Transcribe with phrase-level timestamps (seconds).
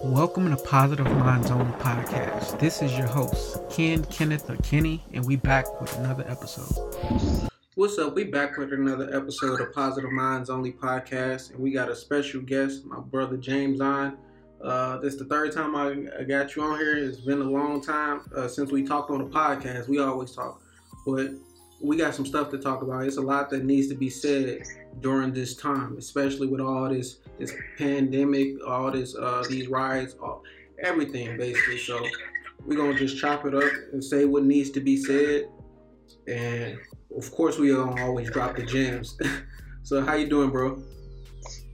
[0.00, 2.60] Welcome to Positive Minds Only Podcast.
[2.60, 7.50] This is your host, Ken Kenneth or Kenny, and we back with another episode.
[7.74, 8.14] What's up?
[8.14, 12.40] We back with another episode of Positive Minds Only Podcast, and we got a special
[12.40, 14.16] guest, my brother James on.
[14.62, 16.96] Uh, this is the third time I, got you on here.
[16.96, 19.88] It's been a long time uh, since we talked on the podcast.
[19.88, 20.62] We always talk,
[21.06, 21.32] but
[21.80, 23.04] we got some stuff to talk about.
[23.04, 24.62] It's a lot that needs to be said
[25.00, 30.42] during this time, especially with all this this pandemic, all this uh, these riots, all,
[30.82, 31.78] everything basically.
[31.78, 32.04] So
[32.64, 35.48] we're gonna just chop it up and say what needs to be said,
[36.26, 36.78] and
[37.16, 39.18] of course we gonna always drop the gems.
[39.82, 40.82] so how you doing, bro?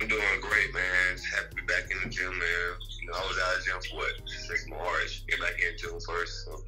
[0.01, 1.19] I'm doing great, man.
[1.35, 2.69] Happy to be back in the gym, man.
[3.01, 5.27] You know, I was out of the gym for what six March.
[5.27, 6.63] Get back in June first, so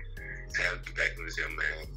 [0.57, 1.97] happy to be back in the gym, man.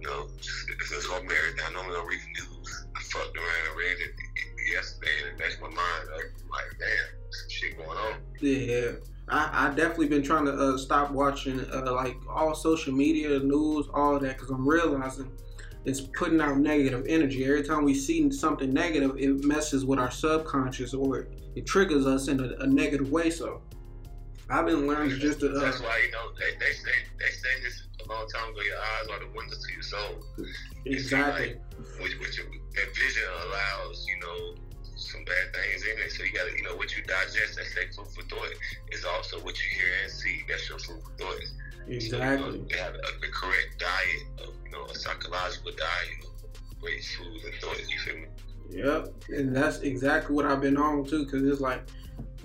[0.00, 1.72] You know, it's just whole marathon.
[1.76, 2.42] I don't the news.
[2.42, 2.43] I
[3.14, 4.12] and
[4.72, 6.08] yesterday, and messed my mind.
[6.12, 8.14] I'm like, damn, some shit going on.
[8.40, 8.92] Yeah.
[9.28, 13.86] I, I definitely been trying to uh, stop watching uh, like all social media, news,
[13.94, 15.32] all that, because I'm realizing
[15.84, 17.44] it's putting out negative energy.
[17.44, 22.28] Every time we see something negative, it messes with our subconscious or it triggers us
[22.28, 23.30] in a, a negative way.
[23.30, 23.62] So
[24.50, 25.56] I've been learning just to.
[25.56, 28.60] Uh, That's why you know they, they say they say this a long time ago.
[28.60, 30.14] Your eyes are the windows to your soul.
[30.84, 31.48] Exactly.
[31.48, 31.60] Like,
[32.00, 34.54] which, which, that vision allows you know
[34.96, 36.12] some bad things in it.
[36.12, 38.52] So you gotta, you know, what you digest, that's like food for thought.
[38.92, 40.42] Is also what you hear and see.
[40.48, 41.40] That's your food for thought.
[41.88, 42.10] Exactly.
[42.10, 46.80] So, you know, have a, the correct diet of, you know, a psychological diet of
[46.80, 47.78] great food and thought.
[47.88, 48.26] You feel me?
[48.70, 51.26] Yep, and that's exactly what I've been on too.
[51.26, 51.82] Cause it's like,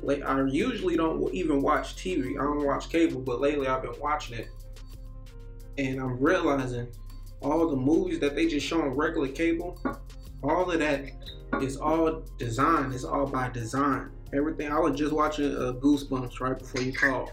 [0.08, 2.32] I usually don't even watch TV.
[2.32, 4.48] I don't watch cable, but lately I've been watching it,
[5.78, 6.88] and I'm realizing
[7.42, 9.80] all the movies that they just show on regular cable,
[10.44, 11.06] all of that
[11.62, 12.92] is all design.
[12.92, 14.12] It's all by design.
[14.34, 14.72] Everything.
[14.72, 17.32] I was just watching uh, Goosebumps right before you called,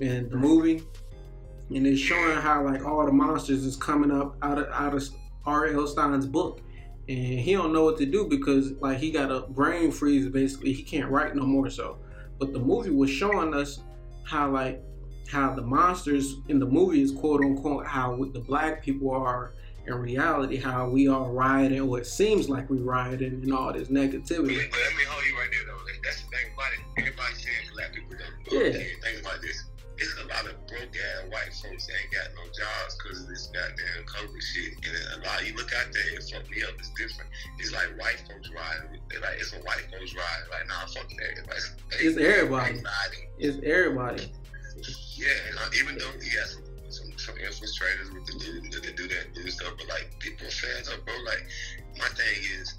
[0.00, 0.82] and the movie,
[1.70, 5.08] and it's showing how like all the monsters is coming up out of out of
[5.44, 5.86] R.L.
[5.86, 6.60] Stine's book,
[7.08, 10.28] and he don't know what to do because like he got a brain freeze.
[10.28, 11.68] Basically, he can't write no more.
[11.70, 11.98] So,
[12.38, 13.80] but the movie was showing us
[14.24, 14.82] how like
[15.30, 19.52] how the monsters in the movie is quote unquote how the black people are
[19.86, 23.88] in reality how we are rioting or it seems like we rioting and all this
[23.88, 24.70] negativity.
[24.70, 25.80] But let me hold you right there though.
[26.02, 27.00] That's the thing about it.
[27.00, 28.72] Everybody saying black people don't Yeah.
[28.72, 29.64] Think about this.
[29.96, 33.28] It's a lot of broke ass white folks that ain't got no jobs because of
[33.28, 34.74] this goddamn COVID shit.
[34.82, 36.74] And a lot, you look out there, it fucked me up.
[36.78, 37.30] It's different.
[37.58, 38.98] It's like white folks riding.
[39.10, 40.46] It's like it's a white folks riding.
[40.50, 41.30] Like nah, fuck that.
[41.38, 42.82] It's, like, It's everybody.
[43.38, 44.30] It's everybody.
[45.14, 48.96] Yeah, and uh, even though he has some, some some infiltrators with the dude that
[48.96, 51.14] do that do stuff, but like people fans up, bro.
[51.24, 51.46] Like
[51.98, 52.74] my thing is,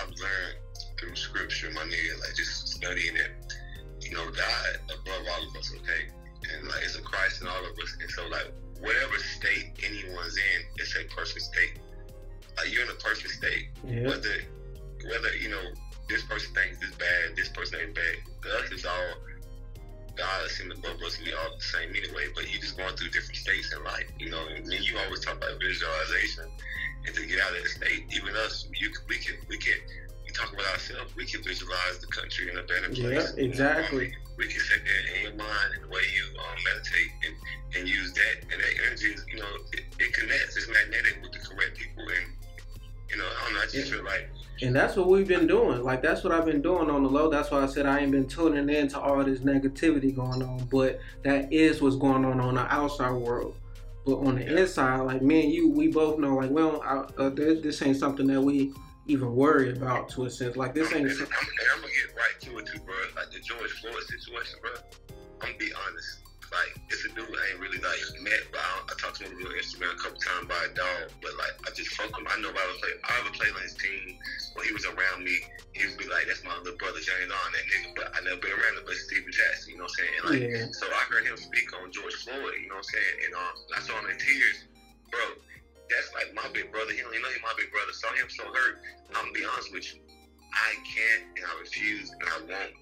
[0.00, 0.58] I've learned
[0.98, 3.30] through scripture, my nigga, like just studying it.
[4.00, 6.10] You know, God above all of us, okay,
[6.44, 10.36] and like it's a Christ in all of us, and so like whatever state anyone's
[10.36, 11.78] in, it's a perfect state.
[12.56, 14.06] Like you're in a perfect state, Yeah.
[14.06, 14.34] whether
[15.06, 15.62] whether you know
[16.08, 18.16] this person thinks this bad, this person ain't bad.
[18.42, 19.14] To us, it's all
[20.16, 21.18] God is in above us.
[21.22, 22.26] We all the same anyway.
[22.34, 24.46] But you just going through different states in life, you know.
[24.48, 26.44] And then you always talk about visualization,
[27.06, 29.78] and to get out of the state, even us, you we can we can
[30.24, 31.14] we talk about ourselves.
[31.14, 33.32] We can visualize the country in a better place.
[33.36, 34.14] Yeah, exactly.
[34.38, 37.34] We can sit there in your mind and the way you um, meditate and,
[37.76, 40.56] and use that and that energy is, you know, it, it connects.
[40.56, 42.32] It's magnetic with the correct people and
[43.10, 43.96] you know, I don't know, I just Yeah.
[43.96, 44.28] feel like
[44.62, 45.82] And that's what we've been doing.
[45.82, 47.28] Like that's what I've been doing on the low.
[47.30, 50.68] That's why I said I ain't been tuning into all this negativity going on.
[50.70, 53.56] But that is what's going on on the outside world.
[54.06, 56.82] But on the inside, like me and you, we both know like well
[57.18, 58.72] uh, this, this ain't something that we
[59.08, 60.56] even worry about to a sense.
[60.56, 61.08] Like this ain't.
[61.08, 62.94] I'm, some- and I'm gonna get right to it too, bro.
[63.16, 64.72] Like the George Floyd situation, bro.
[65.40, 66.20] I'm gonna be honest.
[66.48, 69.36] Like it's a dude I ain't really like met, but I, I talked to him
[69.36, 71.12] on Instagram a couple times by a dog.
[71.20, 72.24] But like I just fuck him.
[72.24, 74.16] I know if I was play, I ever played on his team
[74.56, 75.36] when he was around me.
[75.76, 78.40] He would be like, "That's my little brother James on that nigga." But I never
[78.40, 79.76] been around him, but Steven Jackson.
[79.76, 80.20] You know what I'm saying?
[80.24, 80.72] Like, Yeah.
[80.72, 82.56] so I heard him speak on George Floyd.
[82.60, 83.14] You know what I'm saying?
[83.28, 84.64] And um, I saw him in tears,
[85.12, 85.24] bro.
[85.90, 86.92] That's like my big brother.
[86.92, 87.92] He don't even know he my big brother.
[87.92, 88.80] Saw him so hurt.
[89.14, 90.00] I'm gonna be honest with you.
[90.52, 92.72] I can't and I refuse and I won't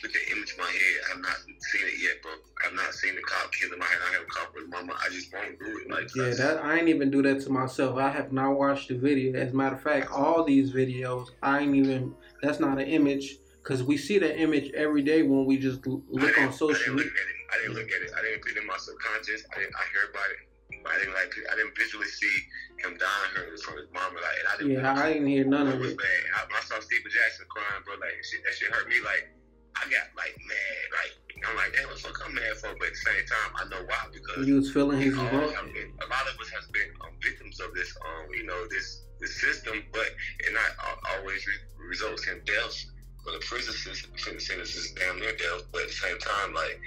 [0.00, 0.96] put the image in my head.
[1.12, 2.32] I've not seen it yet, bro.
[2.64, 3.82] I've not seen the cop kill him.
[3.82, 4.94] I have a cop with mama.
[4.98, 5.90] I just won't do it.
[5.90, 7.96] Like Yeah, that I ain't even do that to myself.
[7.98, 9.38] I have not watched the video.
[9.38, 12.14] As a matter of fact, all these videos, I ain't even.
[12.42, 16.38] That's not an image because we see that image every day when we just look
[16.38, 17.04] on social I didn't media.
[17.04, 17.36] look at it.
[17.52, 18.10] I didn't look at it.
[18.18, 19.44] I didn't put it in my subconscious.
[19.54, 19.74] I didn't.
[19.76, 20.49] I heard about it.
[20.86, 21.32] I didn't like.
[21.50, 22.34] I didn't visually see
[22.80, 24.16] him dying her from his mama.
[24.16, 24.72] Like, and I didn't.
[24.72, 25.96] Yeah, I didn't hear none it of it.
[25.98, 26.22] bad.
[26.36, 27.94] I, I saw Steven Jackson crying, bro.
[28.00, 29.00] Like shit, that shit hurt me.
[29.04, 29.28] Like
[29.76, 31.12] I got like mad, like
[31.46, 32.72] I'm like, damn, what the fuck I'm mad for?
[32.76, 35.92] But at the same time, I know why because you was feeling his all been-
[36.00, 39.40] a lot of us has been um, victims of this, um, you know, this this
[39.40, 40.08] system, but
[40.40, 42.76] it not al- always re- results in death.
[43.24, 45.68] But the prison system, sentence is damn near death.
[45.72, 46.80] But at the same time, like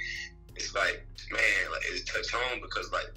[0.56, 3.10] it's like, man, like it's touch home because like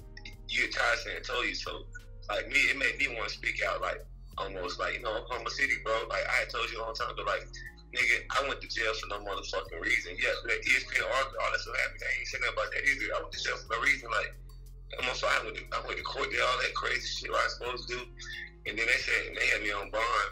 [0.47, 1.85] you saying told you so.
[2.27, 4.03] Like me, it made me want to speak out, like
[4.35, 5.95] almost like you know, Oklahoma City, bro.
[6.11, 7.47] Like I had told you a long time ago, like
[7.95, 10.19] nigga, I went to jail for no motherfucking reason.
[10.19, 12.03] Yeah, that ESPN article, all that stuff happened.
[12.03, 13.07] I ain't saying nothing about that either.
[13.15, 14.11] I went to jail for no reason.
[14.11, 14.31] Like
[14.99, 15.71] I'm on fire with it.
[15.71, 18.01] I went to court, did all that crazy shit I was supposed to do,
[18.67, 20.29] and then they said they had me on bond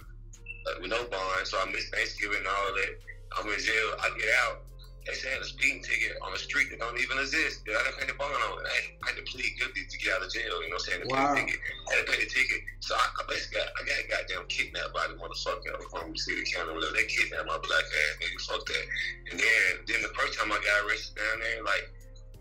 [0.68, 2.92] uh, with no bond, so I missed Thanksgiving and all that.
[3.40, 3.90] I'm in jail.
[4.04, 4.65] I get out.
[5.06, 7.62] They said a speeding ticket on a street that don't even exist.
[7.70, 8.58] That I didn't pay the bond on.
[8.58, 10.58] I had, I had to plead guilty to get out of jail.
[10.66, 11.02] You know what I'm saying?
[11.06, 11.34] To Wow.
[11.38, 11.60] pay the ticket.
[11.62, 12.60] I had to pay the ticket.
[12.82, 16.74] So I, I basically got, I got goddamn kidnapped by the motherfucking Oklahoma City County.
[16.74, 18.14] They kidnapped my black ass.
[18.18, 18.86] Nigga, fuck that.
[19.30, 21.86] And then, then the first time I got arrested down there, like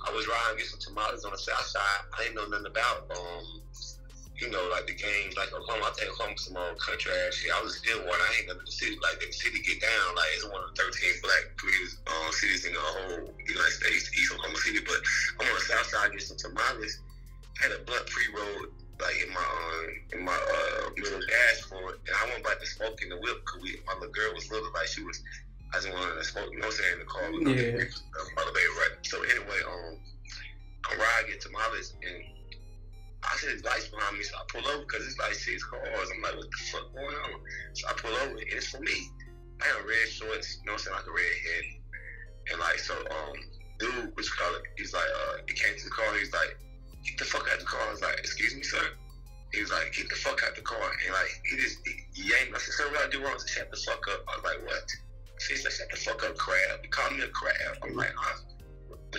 [0.04, 2.00] I was riding get some tamales on the south side.
[2.16, 3.60] I didn't know nothing about um,
[4.40, 5.90] you know, like the games, like Oklahoma.
[5.90, 7.54] I think Oklahoma some old country ass shit.
[7.54, 8.18] I was still one.
[8.18, 10.06] I ain't nothing the city like the city get down.
[10.18, 14.10] Like it's one of the thirteen black greatest um, cities in the whole United States,
[14.18, 14.82] East Oklahoma City.
[14.82, 14.98] But
[15.38, 16.98] I'm on the south side getting some tamales.
[17.62, 18.66] Had a blunt pre-roll
[18.98, 19.86] like in my um,
[20.18, 23.62] in my uh, middle dashboard, and I went back to smoke in the whip because
[23.62, 25.22] we my little girl was little, like she was.
[25.74, 27.24] I just wanted to smoke, you know what I'm saying, in the car.
[27.34, 27.82] We Yeah.
[27.82, 28.94] uh, elevator, right?
[29.02, 29.98] So anyway, um,
[30.86, 32.22] I'm riding get tamales, and
[33.24, 36.08] I see his lights behind me, so I pull over because it's like six cars.
[36.12, 37.40] I'm like, what the fuck going on?
[37.72, 39.10] So I pull over, and it's for me.
[39.62, 41.64] I have red shorts, you know what I'm saying, like a red head.
[42.52, 43.36] And like, so, um,
[43.78, 46.58] dude, which call it, he's like, uh, he came to the car, he's like,
[47.04, 47.80] get the fuck out of the car.
[47.88, 48.82] I was like, excuse me, sir?
[49.52, 50.82] He was like, get the fuck out the car.
[50.82, 52.52] And like, he just, he, yanked.
[52.54, 53.38] I said, sir, what I do wrong?
[53.38, 54.24] He said, shut the fuck up.
[54.28, 54.86] I was like, what?
[55.48, 56.82] He said, shut the fuck up, crab.
[56.82, 57.78] He called me a crab.
[57.82, 58.42] I'm like, huh?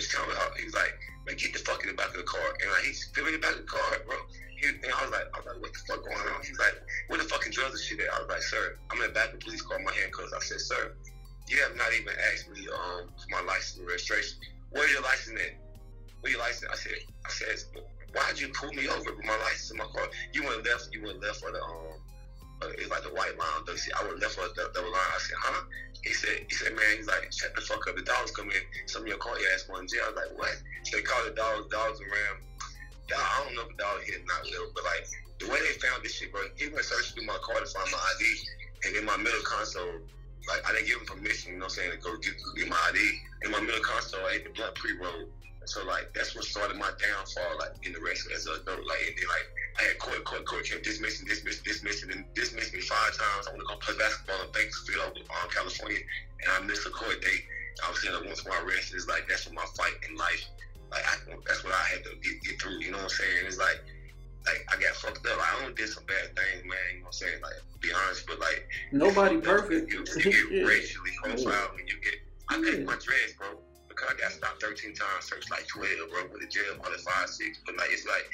[0.04, 0.52] You talking about?
[0.58, 0.92] He was like,
[1.24, 2.44] man, get the fuck in the back of the car.
[2.60, 4.16] And like, he's in the back of the car, bro.
[4.60, 6.40] He, and I was like, I was like, what the fuck going on?
[6.44, 6.76] He's like,
[7.08, 8.12] where the fucking drugs and shit at?
[8.12, 10.32] I was like, sir, I'm in the back of the police car, my handcuffs.
[10.32, 10.92] I said, sir,
[11.48, 14.38] you have not even asked me um for my license and registration.
[14.70, 15.54] Where's your license at?
[16.20, 16.68] Where your license?
[16.72, 17.56] I said, I said,
[18.12, 20.08] why'd you pull me over with my license in my car?
[20.32, 22.00] You went left, you went left for the um,
[22.62, 23.62] uh, it's like the white line.
[23.66, 23.76] Though.
[23.76, 25.12] See, I went left for the double line.
[25.12, 25.64] I said, huh?
[26.06, 27.98] He said, he said, man, he's like, shut the fuck up.
[27.98, 28.62] The dogs come in.
[28.86, 30.06] Some of your car your ass going in jail.
[30.06, 30.54] I was like, what?
[30.86, 32.46] So they call the dogs, dogs around.
[33.10, 35.02] Dog, I don't know if the dog hit or not, little, but like
[35.42, 37.90] the way they found this shit, bro, he went searching through my car to find
[37.90, 38.22] my ID,
[38.86, 39.98] and in my middle console,
[40.46, 42.70] like I didn't give him permission, you know what I'm saying, to go get, get
[42.70, 42.98] my ID.
[43.42, 45.26] In my middle console, I ate the blunt pre-roll.
[45.66, 48.86] So like that's what started my downfall, like in the rest as a adult.
[48.86, 49.46] Like and then like
[49.78, 53.46] I had court, court, court kept dismissing, dismissing, dismissing, and dismissed me five times.
[53.46, 55.98] I want to go play basketball in Bakersfield, um, California,
[56.44, 57.42] and I missed a court date.
[57.84, 60.44] I was saying that once my arrest is like that's what my fight in life.
[60.92, 61.14] Like I,
[61.46, 62.78] that's what I had to get, get through.
[62.80, 63.44] You know what I'm saying?
[63.46, 63.80] It's like
[64.46, 65.38] like I got fucked up.
[65.38, 66.78] I don't did some bad things, man.
[66.94, 67.40] You know what I'm saying?
[67.42, 68.62] Like be honest, but like
[68.92, 69.92] Nobody perfect.
[69.92, 72.14] You, you get racially profiled when you get.
[72.48, 72.84] I cut Yeah.
[72.84, 73.60] my dreads, bro,
[73.96, 76.20] because I got stopped 13 times, searched like 12, bro.
[76.28, 77.60] Went to jail, probably five, six.
[77.64, 78.28] But like it's like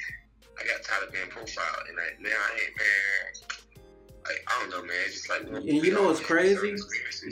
[0.59, 3.23] I got tired of being profiled, and like now I ain't man.
[4.25, 4.97] Like I don't know, man.
[5.05, 6.75] It's just like And you know what's crazy?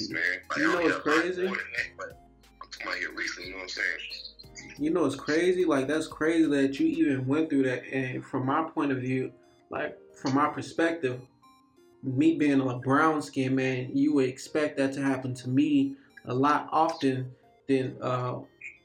[0.10, 0.24] Man.
[0.50, 1.42] Like, You know what's get a lot crazy?
[1.44, 1.57] that,
[1.98, 2.19] but
[2.61, 3.50] I'm talking about here recently.
[3.50, 4.78] You know what I'm saying?
[4.78, 5.66] You know, it's crazy.
[5.66, 7.83] Like that's crazy that you even went through that.
[7.92, 9.31] And from my point of view,
[9.69, 11.21] like from my perspective,
[12.04, 15.95] me being a brown skin man, you would expect that to happen to me
[16.26, 17.31] a lot often
[17.78, 18.40] than, uh,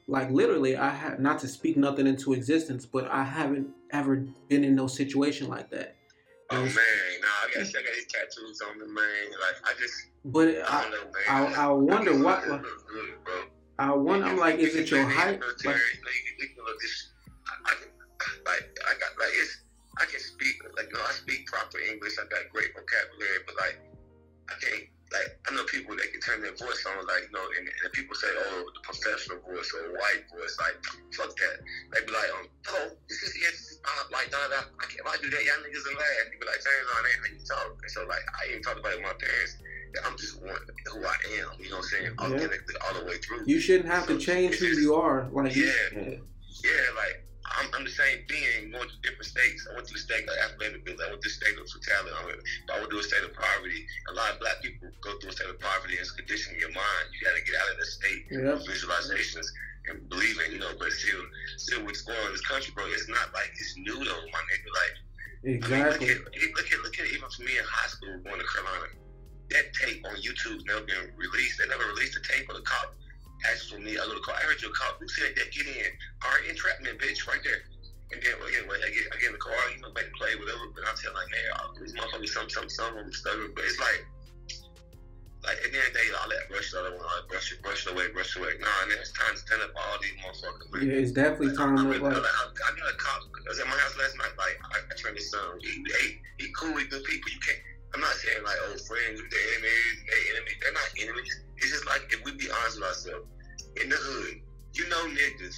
[0.07, 0.77] like literally.
[0.77, 4.87] I have not to speak nothing into existence, but I haven't ever been in no
[4.87, 5.95] situation like that.
[6.49, 6.75] Oh Yes.
[6.75, 6.83] man,
[7.21, 9.31] nah, I got I got these tattoos on me, man.
[9.31, 9.93] Like I just
[10.25, 11.11] But I I, know.
[11.29, 12.43] I, I wonder just- what.
[12.45, 12.65] good.
[13.79, 14.25] I wonder.
[14.27, 15.39] I'm like, is it your height?
[15.39, 17.73] Like, Like, I, I,
[18.45, 19.61] like, I got like it's.
[19.99, 22.13] I can speak like no, I speak proper English.
[22.19, 23.77] I got great vocabulary, but like
[24.49, 24.83] I can't.
[25.07, 27.89] Like I know people that can turn their voice on, like you know, and, and
[27.95, 30.75] people say, "Oh, the professional voice or white voice." Like,
[31.15, 31.55] fuck that.
[31.95, 32.45] They be like, "Um,
[32.75, 34.99] oh, this is yes, uh, like da da." I can't.
[34.99, 36.27] If I do that, y'all niggas will laugh.
[36.27, 38.83] You be like, "James, on ain't how you talk." And so, like, I ain't talking
[38.83, 39.53] about it with my parents.
[39.95, 40.59] that I'm just one
[40.91, 41.55] who I am.
[41.63, 42.11] You know what I'm saying?
[42.11, 42.25] Yeah.
[42.27, 43.43] Authentically all the way through.
[43.47, 45.29] you shouldn't have to change who you are.
[45.31, 46.19] Like, you- Yeah.
[46.67, 47.23] Yeah, like
[47.55, 49.67] I'm, I'm the same being going to different states.
[49.69, 50.83] I went to the state of athletic.
[50.83, 52.11] I went to the state of totality.
[52.11, 53.87] I went, I went to a state of poverty.
[54.11, 56.73] A lot of black people go through a state of poverty and it's conditioning your
[56.75, 57.05] mind.
[57.15, 58.53] You got to get out of the state yeah.
[58.55, 59.47] of visualizations
[59.87, 60.75] and believing, you know.
[60.75, 61.23] But still,
[61.55, 64.43] still what's going on in this country, bro, it's not like it's new though, my
[64.51, 64.69] nigga.
[64.75, 66.11] Like I mean, Exactly.
[66.11, 68.91] look at, look at, look at even for me in high school going to Carolina.
[69.55, 71.63] That tape on YouTube's never been released.
[71.63, 72.91] They never released the tape of the cop
[73.45, 73.93] Ask for me.
[73.93, 74.33] I go to call.
[74.33, 74.97] I heard your call.
[74.99, 75.53] Who said that?
[75.53, 75.91] Get in.
[76.25, 77.61] All right, entrapment, bitch, right there.
[78.09, 80.33] And then well, anyway, I get I get in the car, you know, make play,
[80.39, 80.71] whatever.
[80.73, 81.27] But I tell like,
[81.59, 83.51] all these motherfuckers, some, some, some of them stubborn.
[83.51, 84.01] But it's like,
[85.43, 87.27] like at the end of the day, all that brush the other one, all that
[87.27, 88.55] brush it, brush it away, brush it away.
[88.63, 90.87] Nah, man, it's time to stand up all these motherfuckers, man.
[90.87, 92.15] Yeah, it's definitely Like, time to I, like.
[92.15, 93.21] I, I got a cop.
[93.27, 94.33] I was at my house last night.
[94.39, 95.59] Like I, I trained his son.
[95.59, 96.05] He, he,
[96.39, 97.27] he cool with good people.
[97.27, 97.59] You can't.
[97.93, 100.57] I'm not saying like old friends, they enemies, they enemies.
[100.61, 101.35] They're not enemies.
[101.57, 103.27] It's just like if we be honest with ourselves.
[103.81, 104.41] In the hood,
[104.73, 105.55] you know niggas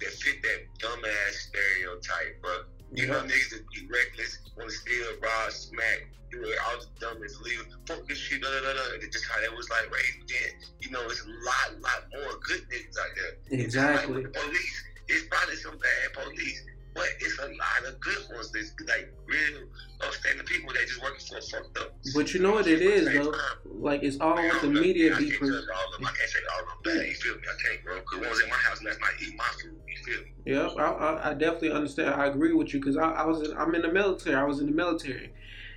[0.00, 2.68] that fit that dumbass stereotype, bro.
[2.92, 6.86] You know niggas that be reckless, want to steal, rob, smack, do it, all the
[7.00, 8.84] dumbest, leave, fuck this shit, da da da da.
[9.02, 10.28] It's just how that was like raised.
[10.28, 10.50] Then
[10.80, 13.32] you know, it's a lot, lot more good niggas out there.
[13.58, 14.14] It's like Exactly.
[14.22, 16.62] with the police, it's probably some bad police,
[16.94, 18.52] but it's a lot of good ones.
[18.52, 19.66] That's like real
[20.00, 21.94] upstanding people that just working for a fucked up.
[22.14, 23.34] But you know what it is though.
[23.64, 26.06] Like it's all Man, I what the media I can't Pre- all of them.
[26.06, 27.06] I can't say all of them bad.
[27.06, 27.42] You feel me?
[27.42, 27.98] I can't, bro.
[27.98, 29.76] Because one was in my house last night eating my food.
[29.88, 30.30] You feel me?
[30.46, 32.10] Yep, I, I, I definitely understand.
[32.14, 34.36] I agree with you because I, I was in, I'm in the military.
[34.36, 35.32] I was in the military,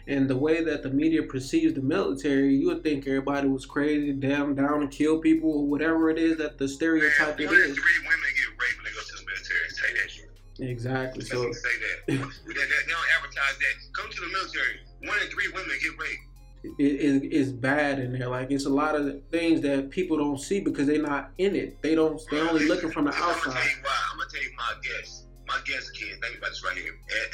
[0.08, 4.12] and the way that the media perceives the military, you would think everybody was crazy,
[4.14, 7.62] damn down to kill people, or whatever it is that the stereotype it one in
[7.62, 7.78] is.
[7.78, 9.70] three women get raped when they go to the military.
[9.70, 10.17] Say that shit.
[10.60, 11.24] Exactly.
[11.24, 11.70] So say
[12.08, 12.08] that.
[12.08, 13.94] they, don't advertise that.
[13.94, 14.80] Come to the military.
[15.04, 16.80] One in three women get raped.
[16.80, 18.30] it, it, it's bad in there.
[18.30, 21.82] Like it's a lot of things that people don't see because they're not in it.
[21.82, 22.20] They don't.
[22.32, 23.98] They're only looking from the I'm gonna tell you why.
[24.12, 25.26] I'm gonna tell you my guess.
[25.48, 26.10] My guess, Ken.
[26.22, 26.94] Think about this right here.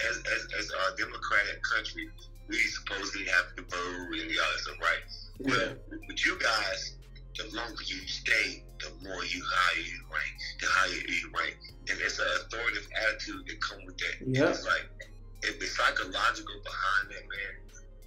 [0.10, 2.10] As as as a democratic country,
[2.50, 5.04] we supposedly have to vote and all that stuff, right?
[5.40, 5.74] Yeah.
[5.90, 6.98] But with you guys,
[7.38, 11.56] the longer you stay, the more you higher you rank, the higher you rank.
[11.88, 14.16] And it's an authoritative attitude that comes with that.
[14.28, 14.50] Yep.
[14.52, 14.88] It's like
[15.44, 17.54] if the psychological behind that, man,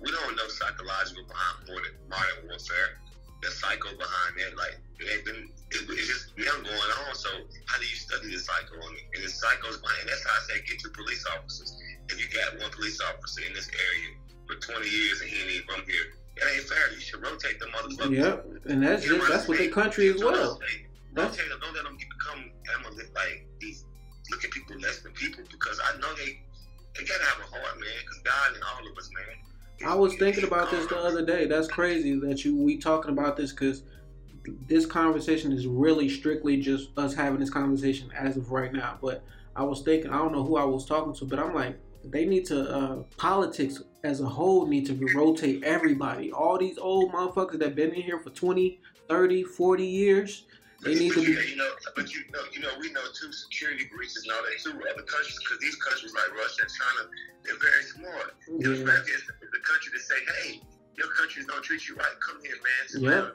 [0.00, 3.00] we don't know psychological behind modern, modern warfare.
[3.44, 5.40] The psycho behind that, like it ain't been,
[5.72, 7.12] it, it's just now going on.
[7.12, 7.28] So
[7.68, 9.04] how do you study the psycho on it?
[9.12, 11.76] And the psychos behind, that's how I say get your police officers.
[12.08, 14.16] If you got one police officer in this area
[14.48, 16.92] for 20 years and he ain't even from here, it ain't fair.
[16.92, 18.16] You should rotate them motherfuckers.
[18.16, 18.46] Yep.
[18.66, 20.54] And that's just, that's what the country as well.
[20.54, 20.86] rotate.
[21.14, 21.58] Rotate them.
[21.62, 23.84] Don't let them become animals like these.
[24.30, 26.40] Look at people less than people because I know they
[26.98, 27.88] they gotta have a heart, man.
[28.00, 29.90] Because God and all of us, man.
[29.90, 31.46] I was thinking about this the other day.
[31.46, 33.82] That's crazy that you we talking about this because
[34.68, 38.98] this conversation is really strictly just us having this conversation as of right now.
[39.00, 39.22] But
[39.54, 41.78] I was thinking, I don't know who I was talking to, but I'm like,
[42.10, 46.32] they need to uh, politics as a whole need to rotate everybody.
[46.32, 50.46] All these old motherfuckers that been in here for 20, 30, 40 years.
[50.82, 53.88] They need to be- you know, but you know, you know, we know too security
[53.90, 54.76] breaches and all that too.
[54.76, 57.02] Other countries, because these countries like Russia and China,
[57.42, 58.34] they're very smart.
[58.46, 59.00] Yeah.
[59.08, 60.60] is, the country to say, hey,
[60.96, 62.16] your countries don't treat you right.
[62.20, 62.80] Come here, man.
[62.84, 63.32] It's Yeah.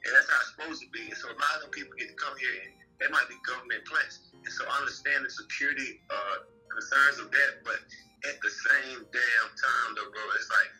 [0.00, 1.04] And that's how it's supposed to be.
[1.12, 3.36] And so a lot of them people get to come here and they might be
[3.44, 4.32] government plants.
[4.32, 7.78] And so I understand the security uh, concerns of that, but
[8.26, 10.72] at the same damn time, though, bro, it's like,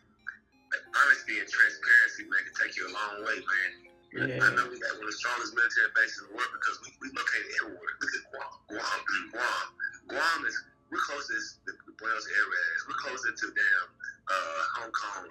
[0.70, 3.70] like honesty and transparency, man, can take you a long way, man.
[4.11, 4.42] Yeah.
[4.42, 6.90] I know we got one of the strongest military bases in the world because we,
[6.99, 7.94] we located everywhere.
[8.02, 8.50] Look at Guam.
[8.75, 8.99] Guam.
[9.30, 9.66] Guam.
[10.11, 10.56] Guam is,
[10.90, 12.80] we're closest to the Buenos Aires.
[12.90, 13.88] We're closer to damn
[14.26, 15.25] uh, Hong Kong.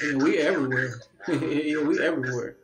[0.00, 0.96] Yeah, we everywhere.
[1.28, 2.56] yeah, we everywhere.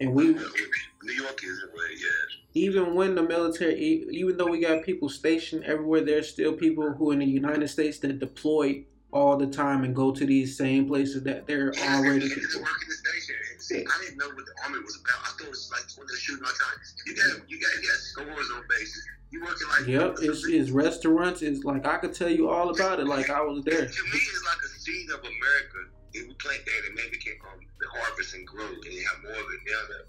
[0.00, 2.06] And we New York is everywhere, yeah.
[2.54, 7.10] even when the military, even though we got people stationed everywhere, there's still people who
[7.10, 11.22] in the United States that deploy all the time and go to these same places
[11.24, 12.60] that they're Yeah, already people.
[12.60, 13.34] work in the station.
[13.52, 15.20] And see, I didn't know what the army was about.
[15.22, 16.78] I thought it was like when they're shooting all the time.
[17.06, 19.06] You got, you got, you got stores on bases.
[19.32, 21.42] You working like Yep, it's, it's restaurants.
[21.42, 23.06] It's like I could tell you all about it.
[23.06, 23.86] Like I was there.
[23.86, 25.90] To me, it's like a scene of America.
[26.12, 29.22] If we plant that, and maybe can um, the harvest and grow, and you have
[29.22, 30.06] more of it down there.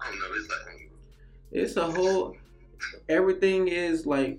[0.00, 0.36] I don't know.
[0.36, 0.90] It's like um,
[1.52, 2.36] It's a whole.
[3.08, 4.38] Everything is like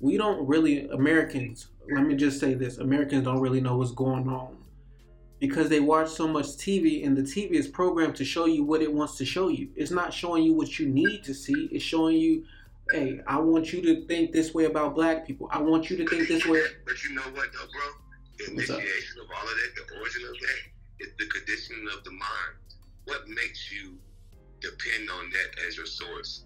[0.00, 1.68] we don't really Americans.
[1.92, 4.56] Let me just say this: Americans don't really know what's going on
[5.40, 8.82] because they watch so much TV, and the TV is programmed to show you what
[8.82, 9.70] it wants to show you.
[9.74, 11.68] It's not showing you what you need to see.
[11.72, 12.44] It's showing you,
[12.92, 15.48] hey, I want you to think this way about black people.
[15.50, 16.62] I want you to think this way.
[16.84, 18.09] But you know what, though, bro?
[18.40, 18.80] The What's up?
[18.80, 20.60] initiation of all of that, the origin of that,
[21.04, 22.54] is the conditioning of the mind.
[23.04, 24.00] What makes you
[24.64, 26.44] depend on that as your source?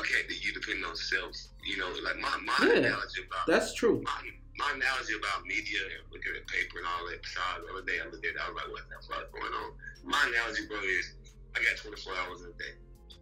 [0.00, 1.36] Okay, do you depend on self?
[1.64, 4.00] You know, like my my Yeah, analogy about That's true.
[4.00, 4.16] my,
[4.56, 7.20] my analogy about media and looking at paper and all that.
[7.20, 9.52] Besides, the other day I looked at it, I was like, what the fuck going
[9.52, 9.68] on?
[10.08, 11.16] My analogy, bro, is
[11.52, 12.76] I got 24 hours in a day.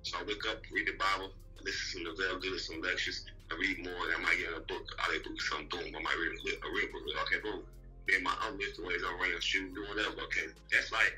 [0.06, 1.35] So I wake up, read the Bible,
[1.66, 4.85] listen to Neville Goddard, some lectures, I read more, and I might get a book,
[5.02, 7.02] out of book, some boom, I might read a, a real book.
[7.26, 7.62] Okay, boom.
[8.09, 10.21] Then my lifting weights, I'm running, shooting, doing whatever.
[10.29, 11.13] Okay, that's like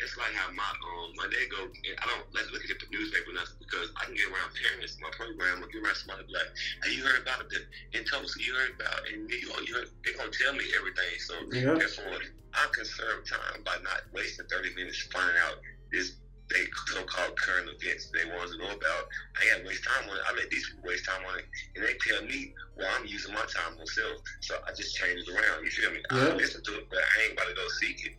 [0.00, 1.64] that's like how my um my day go.
[1.64, 5.14] And I don't let's look at the newspaper nothing because I can listen to my
[5.16, 6.50] program or get around somebody like,
[6.84, 7.60] hey, you heard about the
[7.96, 11.12] in Tulsa, you heard about in New York, you heard, they're gonna tell me everything.
[11.24, 11.74] So Yeah.
[11.78, 12.20] therefore,
[12.54, 15.56] I conserve time by not wasting 30 minutes finding out
[15.92, 16.16] this
[16.50, 19.08] they so-called current events they want to know about.
[19.36, 20.22] I gotta waste time on it.
[20.28, 23.34] I let these people waste time on it, and they tell me, well, I'm using
[23.34, 24.20] my time myself.
[24.40, 25.64] So I just change it around.
[25.64, 25.98] You feel me?
[26.12, 26.34] Yeah.
[26.34, 28.12] I listen to it, but I ain't about to go seek it.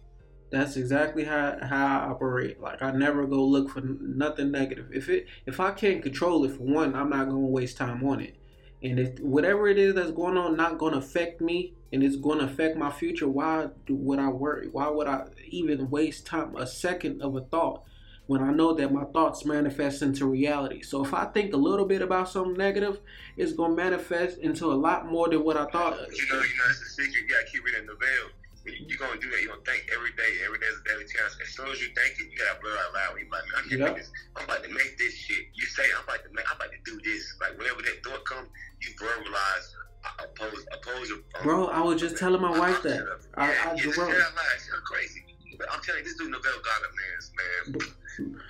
[0.49, 2.61] That's exactly how how I operate.
[2.61, 4.89] Like I never go look for nothing negative.
[4.93, 8.21] If it if I can't control it for one, I'm not gonna waste time on
[8.21, 8.35] it.
[8.81, 12.45] And if whatever it is that's going on not gonna affect me and it's gonna
[12.45, 14.69] affect my future, why do, would I worry?
[14.69, 17.83] Why would I even waste time a second of a thought
[18.27, 20.81] when I know that my thoughts manifest into reality?
[20.83, 22.99] So if I think a little bit about something negative,
[23.35, 25.93] it's gonna manifest into a lot more than what I thought.
[25.97, 27.13] You know, you know, it's a secret.
[27.23, 28.29] You gotta keep reading the veil.
[28.67, 29.41] You're gonna do that.
[29.41, 30.27] You're gonna think every day.
[30.45, 31.35] Every day is a daily challenge.
[31.41, 33.15] As soon as you think it, you gotta blur out loud.
[33.19, 33.85] You I can't Yeah.
[33.87, 34.11] make this.
[34.35, 35.45] I'm about to make this shit.
[35.53, 36.43] You say, I'm about to make.
[36.51, 37.23] I'm about to do this.
[37.39, 38.49] Like whenever that thought comes,
[38.81, 39.67] you verbalize.
[40.03, 41.17] uh, Oppose, oppose your.
[41.35, 43.01] um, Bro, I was just telling my wife that.
[43.35, 44.07] I- Yeah, I yeah, bro.
[44.09, 45.23] It's like, it's crazy.
[45.57, 47.91] But I'm telling you, this dude Neville Goddard, man, man.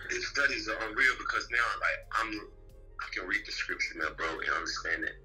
[0.09, 2.29] His studies are unreal because now, like, I'm,
[2.99, 5.15] I can read the scripture now, bro, and understand it.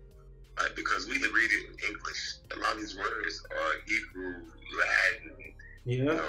[0.60, 2.22] Like, because we can read it in English.
[2.54, 4.46] A lot of these words are Hebrew,
[4.78, 6.22] Latin, you know,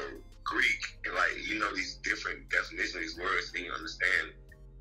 [0.44, 4.34] Greek, and like, you know, these different definitions of these words, and you understand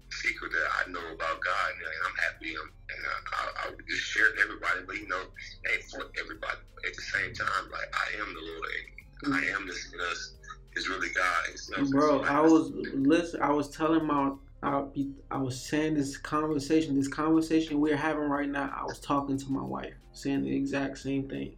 [0.08, 3.42] the secret that I know about God, and, like, I'm happy, I'm, and I, I,
[3.66, 5.24] I would just share it with everybody, but you know,
[5.68, 6.62] ain't for everybody.
[6.86, 8.78] At the same time, like, I am the Lord,
[9.24, 9.54] and I mm.
[9.54, 10.34] am this, this
[10.76, 11.90] is really God.
[11.90, 13.42] Bro, I was listen.
[13.42, 14.84] I was telling my, I,
[15.30, 18.72] I was saying this conversation, this conversation we're having right now.
[18.76, 21.56] I was talking to my wife, saying the exact same thing.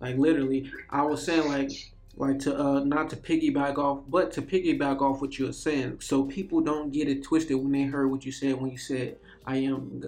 [0.00, 1.72] Like literally, I was saying like,
[2.16, 6.24] like to uh, not to piggyback off, but to piggyback off what you're saying, so
[6.24, 9.56] people don't get it twisted when they heard what you said when you said, "I
[9.58, 10.02] am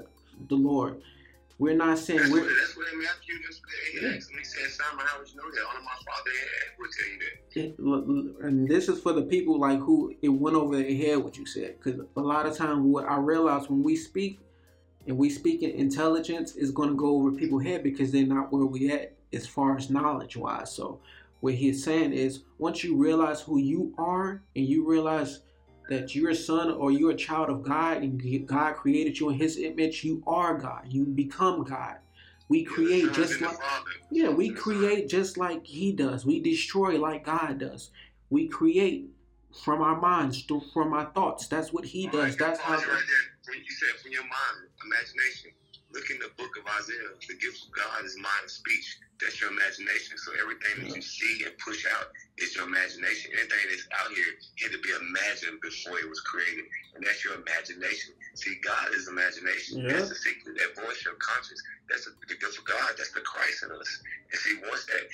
[0.48, 1.02] the Lord."
[1.58, 2.40] We're not saying That's we're.
[2.42, 3.60] what, that's what Matthew just
[3.92, 4.38] he asked me.
[4.38, 5.60] He said, Simon, how would you know that?
[5.68, 6.30] Only my father
[6.78, 7.60] would tell you that.
[7.60, 10.94] it- l- l- and this is for the people like who it went over their
[10.94, 14.38] head what you said because a lot of times what i realize when we speak
[15.08, 18.52] and we speak in intelligence is going to go over people's head because they're not
[18.52, 21.00] where we at as far as knowledge wise so
[21.40, 25.40] what he's saying is once you realize who you are and you realize
[25.88, 29.36] that you're a son or you're a child of god and god created you in
[29.38, 31.96] his image you are god you become god
[32.48, 34.62] we create You're the son just like yeah, we You're the son.
[34.78, 36.24] create just like He does.
[36.24, 37.90] We destroy like God does.
[38.30, 39.10] We create
[39.64, 41.46] from our minds, through- from our thoughts.
[41.46, 42.36] That's what He does.
[42.36, 42.76] That's how.
[42.76, 42.94] Right there.
[43.54, 45.50] When you said from your mind, imagination.
[45.92, 47.16] Look in the book of Isaiah.
[47.28, 48.98] The gift of God is mind and speech.
[49.20, 50.16] That's your imagination.
[50.18, 52.08] So everything that you see and push out
[52.42, 53.32] is your imagination.
[53.34, 57.34] Anything that's out here had to be imagined before it was created, and that's your
[57.34, 58.14] imagination.
[58.34, 59.82] See, God is imagination.
[59.82, 59.98] Yeah.
[59.98, 60.58] That's the secret.
[60.58, 61.62] That voice, your conscience.
[61.90, 62.94] That's the, gift of God.
[62.96, 63.90] That's the Christ in us.
[64.30, 65.04] And see, once that,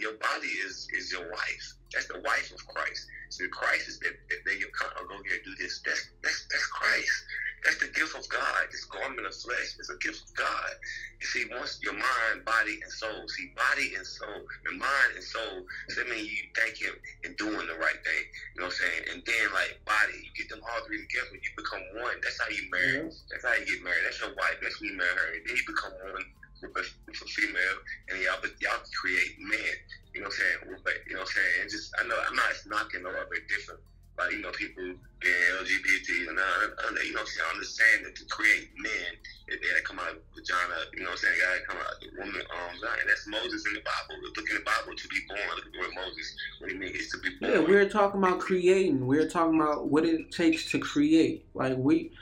[0.00, 1.66] your body is is your wife.
[1.92, 3.06] That's the wife of Christ.
[3.30, 4.14] See, Christ is that,
[4.46, 5.82] they oh, go here, do this.
[5.84, 7.24] That's that's that's Christ.
[7.64, 8.68] That's the gift of God.
[8.70, 10.72] This garment of flesh is a gift of God.
[11.20, 13.26] You see, once your mind, body, and soul.
[13.28, 15.64] See, body and soul, your mind and soul.
[15.88, 16.96] So that means you thinking
[17.28, 18.24] and doing the right thing.
[18.56, 19.02] You know what I'm saying?
[19.12, 22.16] And then like body, you get them all three together, you become one.
[22.24, 23.04] That's how you marry.
[23.28, 24.04] That's how you get married.
[24.08, 24.56] That's your wife.
[24.64, 25.28] That's when you marry her.
[25.36, 26.24] And then you become one
[26.64, 27.76] with a, with a female,
[28.08, 29.76] and y'all y'all create men.
[30.16, 30.58] You know what I'm saying?
[30.72, 31.54] With a- You know what I'm saying?
[31.60, 33.80] And just I know I'm not knocking no other different.
[34.18, 34.84] Like you know, people
[35.20, 36.44] being LGBT and I,
[36.86, 37.26] I, you know, I'm?
[37.26, 40.86] I understand that to create men, that they gotta come out of vagina.
[40.94, 41.38] You know what I'm saying?
[41.42, 44.22] Gotta come out of the woman arms out, and that's Moses in the Bible.
[44.22, 45.40] Look in the Bible to be born.
[45.56, 46.36] Look at the word Moses.
[46.60, 46.92] What do you mean?
[46.94, 47.52] It's to be born.
[47.52, 49.06] Yeah, we're talking about creating.
[49.06, 51.46] We're talking about what it takes to create.
[51.54, 52.12] Like we,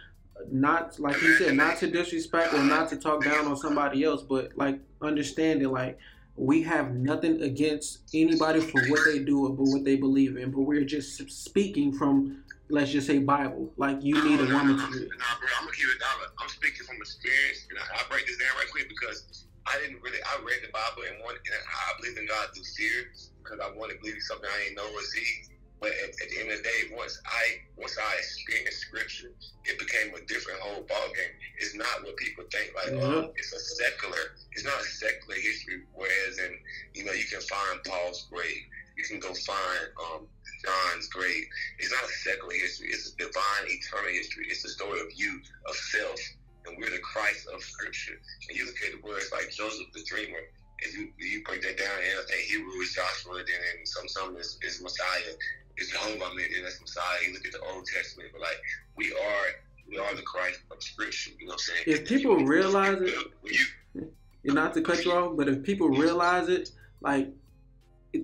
[0.50, 4.22] not like you said, not to disrespect or not to talk down on somebody else,
[4.22, 5.98] but like understanding like
[6.36, 10.60] we have nothing against anybody for what they do or what they believe in, but
[10.60, 13.72] we're just speaking from let's just say Bible.
[13.76, 16.32] Like you need a woman to nah, bro, I'm gonna keep it dollar.
[16.40, 20.00] I'm speaking from experience, and I, I break this down right quick because I didn't
[20.02, 20.18] really.
[20.24, 23.12] I read the Bible and one, and I believe in God through fear
[23.44, 25.51] because I want to believe in something I didn't know or see.
[25.82, 29.34] But at, at the end of the day, once I once I experienced Scripture,
[29.66, 31.34] it became a different whole ballgame.
[31.58, 32.70] It's not what people think.
[32.78, 34.38] Like, oh, it's a secular.
[34.54, 35.82] It's not a secular history.
[35.92, 36.54] Whereas, in
[36.94, 38.62] you know, you can find Paul's grave.
[38.96, 40.30] You can go find um,
[40.62, 41.44] John's grave.
[41.82, 42.94] It's not a secular history.
[42.94, 44.46] It's a divine, eternal history.
[44.48, 46.20] It's the story of you, of self,
[46.66, 48.22] and we're the Christ of Scripture.
[48.48, 50.46] And you look at the words like Joseph the Dreamer.
[50.82, 54.08] If you you break that down, and I think Hebrew is Joshua, then and some
[54.08, 55.34] some is, is Messiah.
[55.76, 57.18] It's Jehovah, and that's Messiah.
[57.26, 58.60] You look at the Old Testament, but like
[58.96, 59.44] we are
[59.88, 61.30] we are the Christ of Scripture.
[61.38, 61.84] You know what I'm saying?
[61.86, 66.70] If people realize it, you, not to cut you off, but if people realize it,
[67.00, 67.32] like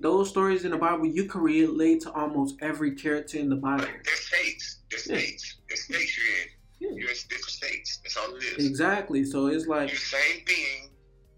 [0.01, 3.87] those stories in the Bible, you can relate to almost every character in the Bible.
[4.03, 4.79] There's states.
[4.89, 5.57] There's states.
[5.67, 6.49] There's states you're in.
[6.79, 7.01] Yeah.
[7.01, 7.99] You're in different states.
[8.03, 8.65] That's all it is.
[8.65, 9.23] Exactly.
[9.23, 10.89] So it's like the same being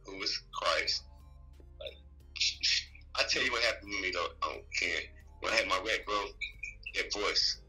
[0.06, 1.04] who is Christ.
[1.80, 1.98] Like,
[3.16, 5.02] I tell you what happened to me though, um, Ken.
[5.42, 6.18] When I had my red bro,
[6.96, 7.62] that voice.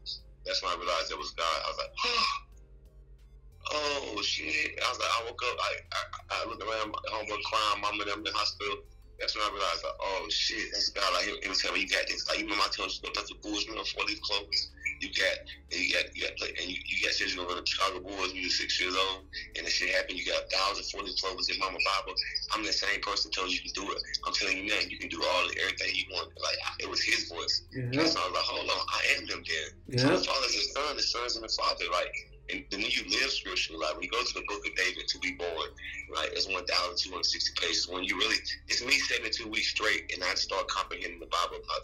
[0.45, 1.45] That's when I realized it was God.
[1.45, 1.93] I was like,
[3.73, 4.77] oh shit.
[4.77, 6.01] I was like, I woke up, I I,
[6.33, 8.77] I looked around, my homeboy crying, mama them in the hospital.
[9.19, 11.07] That's when I realized, like, oh shit, that's God.
[11.13, 12.27] Like, he was telling me, you got this.
[12.27, 14.71] Like, you remember I told that's the Bulls, you know, four leaf clovers.
[15.03, 15.35] You got,
[15.75, 18.31] and you got, you got, play, and you, you got you over the Chicago Bulls
[18.31, 19.27] when you were six years old,
[19.59, 20.15] and this shit happened.
[20.15, 22.15] You got thousand four leaf clovers in Mama Bible.
[22.55, 23.99] I'm the same person told you you can do it.
[24.23, 26.31] I'm telling you now, you can do all the everything you want.
[26.39, 27.67] Like, it was his voice.
[27.75, 27.99] Mm-hmm.
[27.99, 29.67] So I was like, hold on, I am them then.
[29.91, 29.99] Yeah.
[29.99, 31.83] So the father's the son, the son's and the father.
[31.91, 32.15] Like,
[32.49, 35.17] and then you live spiritually, like when you go to the book of David to
[35.19, 35.69] be born,
[36.11, 37.87] right, it's 1,260 pages.
[37.87, 38.35] When you really,
[38.67, 41.83] it's me 72 weeks straight, and I start comprehending the Bible about,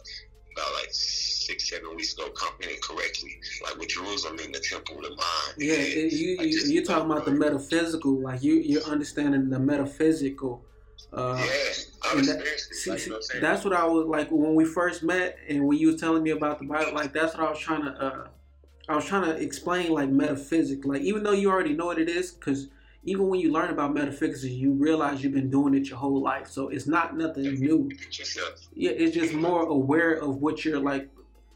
[0.59, 5.03] about like six, seven weeks ago, comprehending correctly, like what Jerusalem in the temple, of
[5.03, 5.55] the mind.
[5.57, 9.59] Yeah, it, you, like you, you're talking about the metaphysical, like you, you're understanding the
[9.59, 10.63] metaphysical.
[11.11, 14.65] Uh, yeah, that, see, like, you know what that's what I was like when we
[14.65, 16.93] first met, and when you was telling me about the Bible.
[16.93, 17.91] Like that's what I was trying to.
[17.91, 18.27] Uh,
[18.87, 22.09] I was trying to explain like metaphysics, like even though you already know what it
[22.09, 22.69] is, because
[23.03, 26.47] even when you learn about metaphysics, you realize you've been doing it your whole life.
[26.47, 27.89] So it's not nothing new.
[28.73, 31.09] Yeah, it's just more aware of what you're like.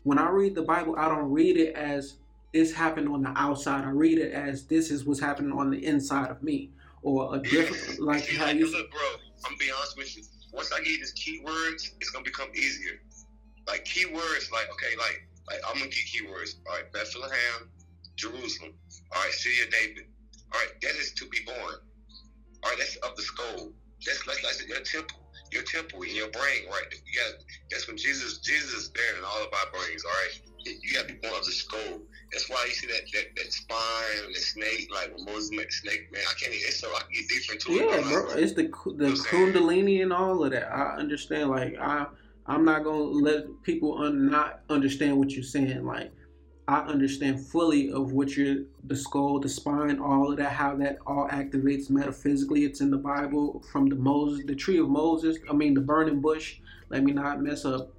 [0.03, 2.15] When I read the Bible, I don't read it as
[2.53, 3.83] this happened on the outside.
[3.83, 7.39] I read it as this is what's happening on the inside of me, or a
[7.39, 8.71] different like how you.
[8.71, 8.99] Look, bro,
[9.45, 10.23] I'm gonna be honest with you.
[10.53, 13.01] Once I get these keywords, it's gonna become easier.
[13.67, 16.55] Like keywords, like okay, like like I'm gonna get keywords.
[16.67, 17.69] All right, Bethlehem,
[18.15, 18.73] Jerusalem.
[19.13, 20.05] All right, city of David.
[20.53, 21.75] All right, that is to be born.
[22.63, 23.71] All right, that's of the skull.
[24.05, 25.19] That's like, like your temple,
[25.51, 26.85] your temple in your brain, right?
[26.91, 27.33] You got
[27.71, 30.03] that's when Jesus Jesus is there in all of our brains.
[30.05, 30.33] All right,
[30.65, 31.99] you got to be born of the skull.
[32.31, 35.89] That's why you see that that, that spine, the snake, like when Moses met the
[35.89, 36.21] snake, man.
[36.29, 36.53] I can't.
[36.53, 38.05] It's so I can get deeper into yeah, it.
[38.05, 38.63] Yeah, bro, it's the
[38.97, 40.71] the kundalini and all of that.
[40.71, 41.49] I understand.
[41.49, 42.07] Like I
[42.45, 45.85] I'm not gonna let people un- not understand what you're saying.
[45.85, 46.11] Like
[46.73, 50.97] I understand fully of what you're the skull, the spine, all of that, how that
[51.05, 52.65] all activates metaphysically.
[52.65, 55.37] It's in the Bible from the Moses, the tree of Moses.
[55.47, 56.57] I mean the burning bush.
[56.89, 57.91] Let me not mess up,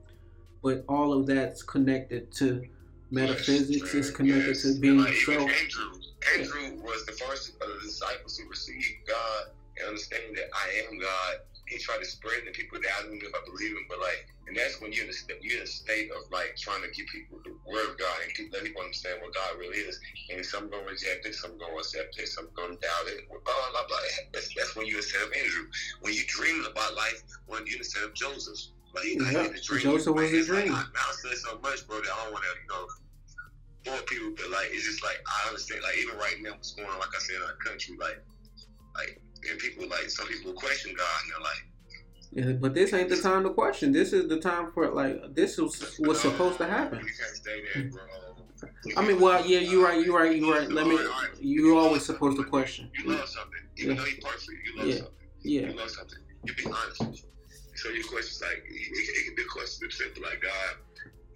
[0.60, 2.64] but all of that's connected to
[3.12, 3.94] metaphysics.
[3.94, 4.62] Yes, it's connected yes.
[4.62, 5.32] to being like, so.
[5.34, 5.92] Andrew,
[6.36, 10.98] Andrew was the first of the disciples to receive God and understanding that I am
[10.98, 14.28] God he tried to spread the people doubting him if I believe him, but like,
[14.46, 17.06] and that's when you're in a, you're in a state of like trying to give
[17.08, 19.98] people the word of God and keep, let people understand what God really is.
[20.28, 23.08] And some going to reject it, some going to accept it, some going to doubt
[23.08, 23.24] it.
[23.28, 23.98] Blah blah blah.
[24.32, 25.64] That's, that's when you're instead of Andrew.
[26.00, 28.72] When you dreaming about life, when you're instead of Joseph.
[28.94, 29.48] Like, you know, yeah.
[29.58, 30.70] Joseph was a dream.
[30.70, 32.86] Like, I, I said so much, bro, that I don't want to, you know
[33.84, 35.82] bore people, but like it's just like I understand.
[35.82, 36.98] Like even right now, what's going on?
[36.98, 38.20] Like I said, in our country, like
[38.96, 41.64] like and people like some people question God and they're like.
[42.32, 43.92] Yeah, but this ain't the time to question.
[43.92, 47.06] This is the time for like this was what's supposed to happen.
[48.96, 50.68] I mean, well, yeah, you're right, you're right, you're right.
[50.68, 50.98] Let me.
[51.40, 52.90] You're always supposed to question.
[52.98, 54.02] You love something, even yeah.
[54.02, 54.50] though you're perfect.
[54.64, 54.94] You love yeah.
[54.94, 55.14] something.
[55.42, 55.60] Yeah.
[55.60, 56.18] You love something.
[56.44, 57.24] You be honest.
[57.76, 60.76] So your question's like it, it can be a question simple, like God.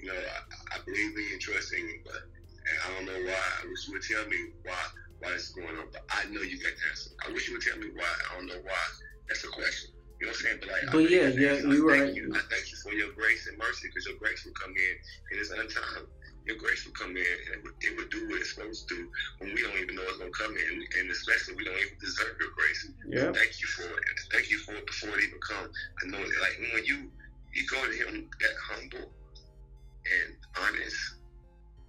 [0.00, 3.30] You know, I, I believe in you, trust in you, but and I don't know
[3.30, 3.42] why.
[3.64, 4.74] You would tell me why
[5.20, 7.10] why this is going on, but I know you got the answer.
[7.26, 8.06] I wish you would tell me why.
[8.06, 8.84] I don't know why.
[9.26, 9.90] That's a question.
[10.18, 10.58] You know what I'm saying?
[10.62, 12.10] But, like, but yeah, yeah, you're right.
[12.14, 12.30] You.
[12.34, 14.94] I thank you for your grace and mercy because your grace will come in
[15.30, 16.06] in this time.
[16.46, 18.96] Your grace will come in and it would, it would do what it's supposed to
[18.96, 19.00] do
[19.38, 20.74] when we don't even know it's going to come in.
[20.98, 22.80] And especially we don't even deserve your grace.
[23.06, 23.30] Yeah.
[23.36, 24.16] Thank you for it.
[24.32, 25.68] Thank you for it before it even come.
[25.70, 27.10] I know that, like, when you,
[27.54, 30.98] you go to him that humble and honest,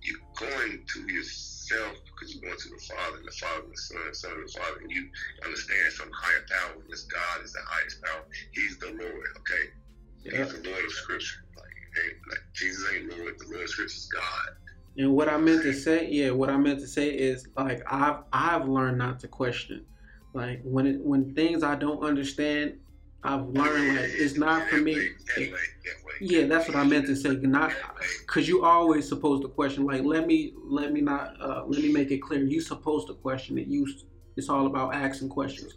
[0.04, 3.74] you're going to yourself yourself because you're going to the Father, and the Father, and
[3.74, 5.10] the Son, and the Son, and the Father, and you
[5.46, 6.82] understand some higher power.
[6.90, 8.26] This God is the highest power.
[8.52, 9.66] He's the Lord, okay?
[10.24, 10.44] Yeah.
[10.44, 11.44] He's the Lord of Scripture.
[11.56, 11.66] Like,
[12.30, 14.56] like Jesus ain't Lord, the Lord of Scripture is God.
[14.98, 18.18] And what I meant to say, yeah, what I meant to say is like I've
[18.34, 19.86] I've learned not to question.
[20.34, 22.76] Like when it when things I don't understand,
[23.24, 25.10] I've learned like it's not for me.
[26.22, 27.36] Yeah, that's what I meant to say.
[27.36, 27.74] Not
[28.22, 29.86] because you always supposed to question.
[29.86, 32.44] Like let me let me not uh, let me make it clear.
[32.44, 33.68] You supposed to question it.
[33.68, 33.88] You
[34.38, 35.74] It's all about asking questions.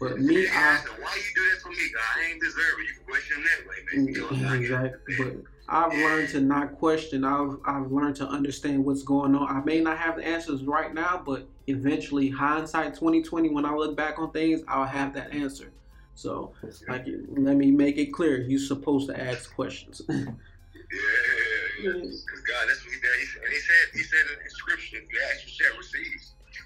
[0.00, 1.76] But me, I so why you do that for me,
[2.16, 2.74] I ain't deserve.
[2.78, 4.14] You question that way, man.
[4.14, 4.62] You know, I get it.
[4.62, 5.16] exactly.
[5.16, 7.24] But I've learned to not question.
[7.24, 9.48] I've I've learned to understand what's going on.
[9.48, 13.74] I may not have the answers right now, but eventually, hindsight twenty twenty, when I
[13.74, 15.70] look back on things, I'll have that answer.
[16.14, 16.52] So,
[16.88, 20.02] like, let me make it clear: you're supposed to ask questions.
[20.92, 21.92] Yeah, yeah, yeah.
[21.92, 23.20] Because God, that's what he did.
[23.20, 26.20] He said, he said, he said in scripture, if you ask, you shall receive.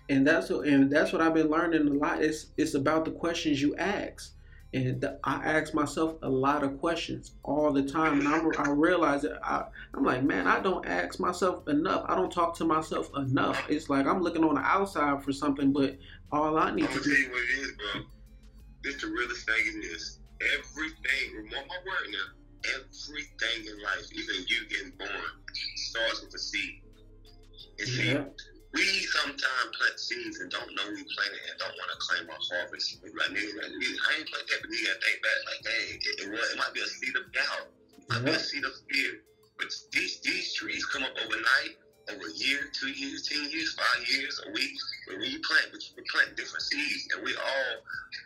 [0.09, 2.23] and that's what and that's what I've been learning a lot.
[2.23, 4.33] It's it's about the questions you ask,
[4.73, 8.71] and the, I ask myself a lot of questions all the time, and I'm, I
[8.71, 12.05] realize that I, I'm like, man, I don't ask myself enough.
[12.09, 13.63] I don't talk to myself enough.
[13.69, 15.99] It's like I'm looking on the outside for something, but
[16.33, 18.05] all I need to tell do.
[18.85, 20.21] This the realest thing in this.
[20.43, 22.29] Everything, remember my word now.
[22.77, 25.31] Everything in life, even you getting born,
[25.77, 26.77] starts with a seed.
[27.81, 28.25] And see, Yeah,
[28.75, 32.43] we sometimes plant seeds and don't know we planted and don't want to claim our
[32.53, 32.99] harvest.
[33.03, 35.63] We be Like, nigga, like, I ain't plant that, but nigga, I think back, like,
[35.65, 37.67] dang, it, it, it might be a seed of doubt.
[37.99, 38.37] It might be Yeah.
[38.37, 39.13] a seed of fear.
[39.59, 41.75] But these these trees come up overnight,
[42.11, 44.75] over a year, two years, ten years, five years, a week.
[45.09, 47.71] But when you plant, we we plant different seeds, and we all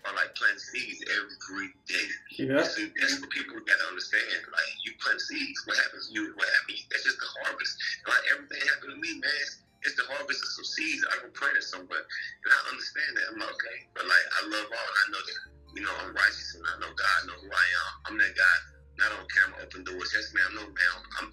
[0.06, 2.08] are like planting seeds every day.
[2.38, 4.26] yeah, So that's what people gotta understand.
[4.50, 6.34] Like you plant seeds, what happens to you?
[6.34, 6.86] What happens?
[6.90, 7.74] That's just the harvest.
[8.06, 9.46] Like everything happened to me, man.
[9.86, 13.24] It's the harvest of some seeds I can plant somewhere, and I understand that.
[13.30, 14.88] I'm like, okay, but like I love all.
[14.90, 15.38] And I know that
[15.78, 17.90] you know I'm righteous, and I know God know who I am.
[18.10, 18.77] I'm that guy.
[18.98, 20.10] Not on camera, open doors.
[20.10, 20.58] Yes, ma'am.
[20.58, 20.98] No, ma'am.
[21.22, 21.28] I'm,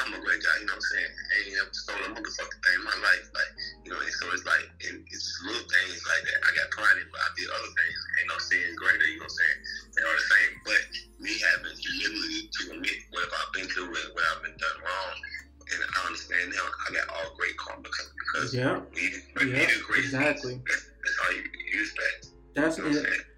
[0.00, 0.56] I'm a great guy.
[0.60, 1.12] You know what I'm saying?
[1.12, 3.26] I ain't never stole a motherfucking thing in my life.
[3.36, 3.52] Like,
[3.84, 6.38] you know, and so it's like, and it's little things like that.
[6.48, 7.98] I got pride in, but I did other things.
[8.24, 9.04] Ain't no sin greater.
[9.04, 9.58] You know what I'm saying?
[9.92, 10.52] They are the same.
[10.64, 10.80] But
[11.20, 15.14] me having humility to admit what I've been through and what I've been done wrong,
[15.76, 16.64] and I understand now.
[16.64, 18.80] I got all great karma because because yeah.
[18.96, 20.56] we, we Yeah, great exactly.
[20.56, 20.64] things.
[20.64, 22.32] That's, that's all you, you expect.
[22.56, 23.28] That's You know it.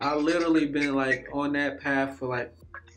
[0.00, 2.54] I, I literally been like on that path for like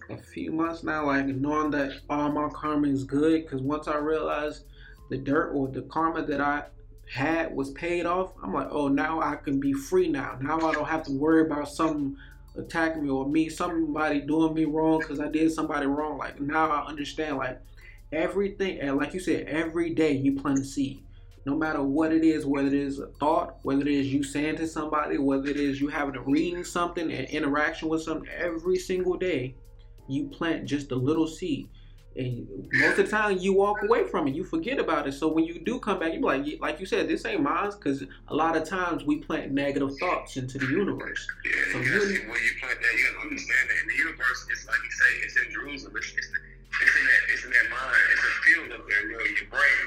[0.09, 3.43] a few months now, like knowing that all my karma is good.
[3.43, 4.65] Because once I realized
[5.09, 6.63] the dirt or the karma that I
[7.09, 10.37] had was paid off, I'm like, oh, now I can be free now.
[10.41, 12.15] Now I don't have to worry about something
[12.55, 16.17] attacking me or me, somebody doing me wrong because I did somebody wrong.
[16.17, 17.61] Like now I understand, like
[18.11, 21.03] everything, and like you said, every day you plant a seed
[21.45, 24.57] no matter what it is, whether it is a thought, whether it is you saying
[24.57, 28.77] to somebody, whether it is you having a reading something, an interaction with something, every
[28.77, 29.55] single day,
[30.09, 31.69] you plant just a little seed.
[32.15, 34.35] And most of the time, you walk away from it.
[34.35, 35.13] You forget about it.
[35.13, 37.69] So when you do come back, you like, like you said, this ain't mine.
[37.71, 41.27] Because a lot of times we plant negative thoughts into the universe.
[41.45, 43.95] Yeah, So you gotta see when you plant that, you gotta understand that in the
[43.95, 45.93] universe, it's like you say, it's in Jerusalem.
[45.95, 48.03] It's, it's, it's in that, it's in that mind.
[48.11, 49.83] It's a field up there, you know, in your brain.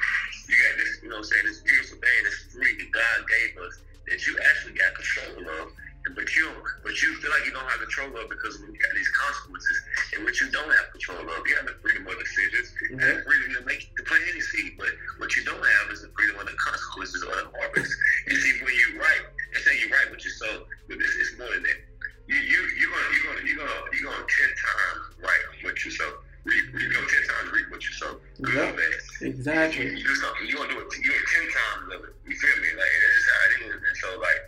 [0.49, 3.19] You got this, you know, what I'm saying this beautiful thing, this free that God
[3.29, 3.75] gave us
[4.09, 5.73] that you actually got control of.
[6.03, 6.51] But you,
[6.83, 9.77] but you feel like you don't have control of because you got these consequences,
[10.15, 13.07] and what you don't have control of, you have the freedom of decisions, and the
[13.07, 13.23] mm-hmm.
[13.23, 14.75] freedom to make to plant any seed.
[14.75, 14.91] But
[15.23, 17.95] what you don't have is the freedom of the consequences of the harvest.
[18.27, 21.39] You see, when you write, they say you write what you sow, but it's, it's
[21.39, 21.79] more than that.
[22.27, 25.91] You you you gonna you gonna you gonna you gonna ten times write what you
[25.95, 26.19] sow.
[26.51, 28.19] You you gonna ten times read what you sow.
[28.43, 28.91] Good or bad.
[29.23, 29.87] You, Exactly.
[29.87, 30.91] you do something, you gonna do it.
[30.99, 32.15] You ten times of it.
[32.27, 32.75] You feel me?
[32.75, 33.79] Like that's just how it is.
[33.79, 34.43] And so like.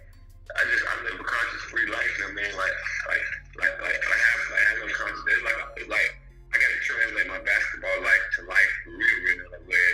[0.53, 2.77] I just I live a conscious free life, and man, like
[3.09, 3.25] like
[3.57, 5.25] like like I have I have no conscious.
[5.25, 6.11] It's like it's like
[6.53, 9.41] I gotta translate my basketball life to life for real, real.
[9.51, 9.93] Like where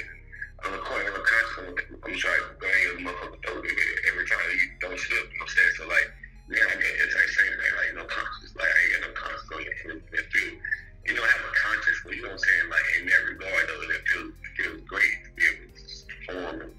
[0.67, 1.57] I'm a coin, I'm a conscious.
[1.63, 1.71] I'm,
[2.03, 3.63] I'm trying to bang a motherfucker throat
[4.11, 5.23] every time you don't slip.
[5.31, 5.75] You know what I'm saying?
[5.79, 6.09] So like,
[6.51, 7.75] man, I get it's like same thing.
[7.79, 8.51] Like no conscious.
[8.59, 10.03] Like I ain't got no conscious on it.
[10.19, 10.51] It feel,
[11.07, 12.67] you know, I have a conscious, but you know what I'm saying?
[12.69, 15.85] Like in that regard, though, it feels feels great to be able to
[16.27, 16.75] perform and,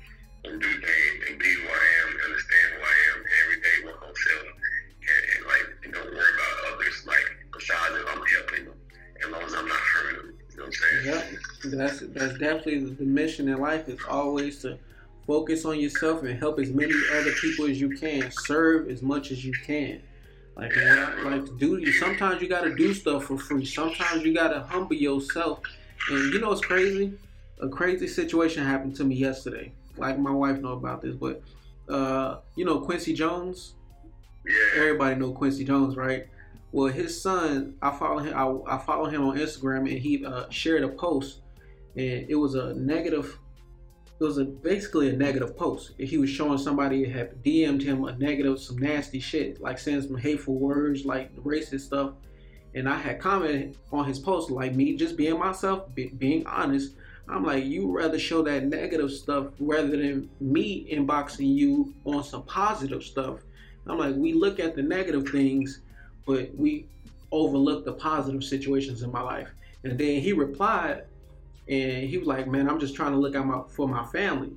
[0.45, 3.75] and do things and be who I am, understand who I am, and every day
[3.85, 7.03] work on self, and, and like you know, worry about others.
[7.05, 8.79] Like besides if I'm helping them,
[9.23, 10.37] as long as I'm not hurting them.
[10.51, 11.05] You know what I'm saying?
[11.05, 11.37] Yeah.
[11.63, 14.79] That's that's definitely the mission in life is always to
[15.27, 18.31] focus on yourself and help as many other people as you can.
[18.31, 20.01] Serve as much as you can.
[20.55, 21.91] Like I like do.
[21.93, 23.65] Sometimes you gotta do stuff for free.
[23.65, 25.59] Sometimes you gotta humble yourself.
[26.09, 27.13] And you know what's crazy?
[27.59, 29.71] A crazy situation happened to me yesterday.
[30.01, 31.41] Like my wife know about this, but
[31.87, 33.75] uh, you know Quincy Jones.
[34.45, 34.81] Yeah.
[34.81, 36.27] Everybody know Quincy Jones, right?
[36.71, 38.33] Well, his son, I follow him.
[38.35, 41.41] I, I follow him on Instagram, and he uh, shared a post,
[41.95, 43.37] and it was a negative.
[44.19, 45.93] It was a basically a negative post.
[45.97, 50.17] He was showing somebody had DM'd him a negative, some nasty shit, like saying some
[50.17, 52.13] hateful words, like racist stuff.
[52.73, 56.95] And I had commented on his post, like me just being myself, be, being honest.
[57.27, 62.43] I'm like, you rather show that negative stuff rather than me inboxing you on some
[62.43, 63.39] positive stuff.
[63.87, 65.81] I'm like, we look at the negative things,
[66.25, 66.87] but we
[67.31, 69.49] overlook the positive situations in my life.
[69.83, 71.03] And then he replied,
[71.67, 74.51] and he was like, "Man, I'm just trying to look out my, for my family."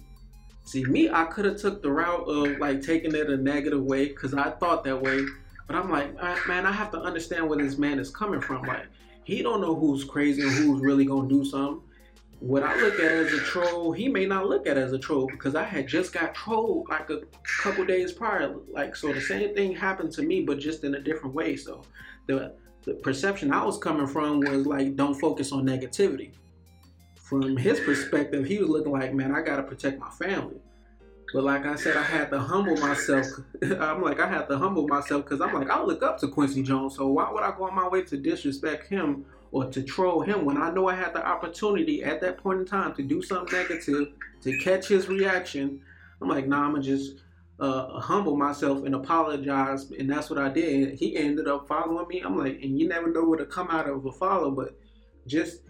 [0.64, 4.08] See, me, I could have took the route of like taking it a negative way
[4.08, 5.24] because I thought that way,
[5.66, 6.14] but I'm like,
[6.48, 8.62] man, I have to understand where this man is coming from.
[8.62, 8.86] Like,
[9.24, 11.82] he don't know who's crazy and who's really gonna do something.
[12.40, 15.26] What I look at as a troll, he may not look at as a troll
[15.26, 17.20] because I had just got trolled like a
[17.62, 18.54] couple days prior.
[18.70, 21.56] Like, so the same thing happened to me, but just in a different way.
[21.56, 21.82] So
[22.26, 26.32] the the perception I was coming from was like, don't focus on negativity.
[27.16, 30.56] From his perspective, he was looking like, man, I gotta protect my family.
[31.32, 33.26] But like I said, I had to humble myself.
[33.62, 36.62] I'm like, I had to humble myself because I'm like, I look up to Quincy
[36.62, 36.96] Jones.
[36.96, 40.44] So why would I go on my way to disrespect him or to troll him
[40.44, 43.56] when I know I had the opportunity at that point in time to do something
[43.56, 44.08] negative,
[44.42, 45.80] to catch his reaction?
[46.20, 47.18] I'm like, nah, I'm gonna just
[47.60, 50.98] uh, humble myself and apologize, and that's what I did.
[50.98, 52.20] He ended up following me.
[52.20, 54.76] I'm like, and you never know what to come out of a follow, but
[55.28, 55.60] just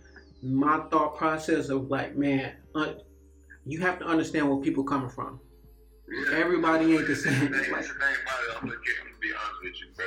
[0.42, 2.94] my thought process of like, man, uh,
[3.66, 5.40] you have to understand where people coming from.
[6.08, 6.38] Yeah.
[6.38, 7.50] Everybody ain't the same.
[7.52, 8.62] That's the thing about it.
[8.62, 8.80] I'm gonna,
[9.20, 10.06] be honest with you, bro.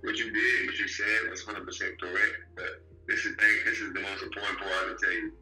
[0.00, 2.36] What you did, what you said, was 100 percent correct.
[2.56, 3.56] But this is thing.
[3.64, 5.32] This is the most important part to tell you.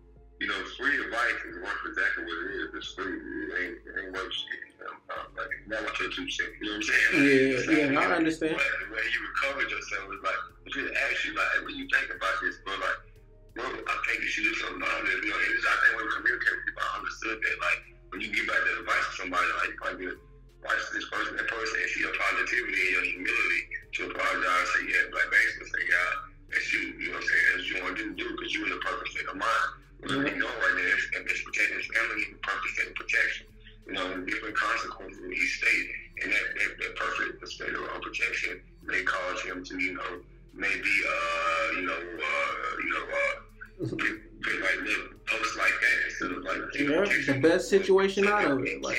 [0.40, 2.68] You know, free advice is worth exactly what it is.
[2.72, 3.12] It's free.
[3.12, 4.72] It ain't, it ain't worth shit.
[4.72, 4.96] You know,
[5.36, 6.56] like not like your two cents.
[6.56, 7.92] You know what I'm saying?
[7.92, 8.56] Yeah, yeah, I understand.
[8.56, 11.84] But the way you recovered yourself is like, I just ask you, like, when you
[11.92, 13.00] think about this, bro, like,
[13.52, 15.20] bro, I think you should do something about this.
[15.20, 18.18] You know, it's, I think when we communicate with people, I understood that, like, when
[18.24, 20.08] you give back that advice to somebody, like, you probably
[20.64, 24.82] watch this person, that person, and see your positivity and your humility to apologize, say,
[24.88, 25.28] yeah, like,
[47.40, 48.82] best situation out of it.
[48.82, 48.89] Like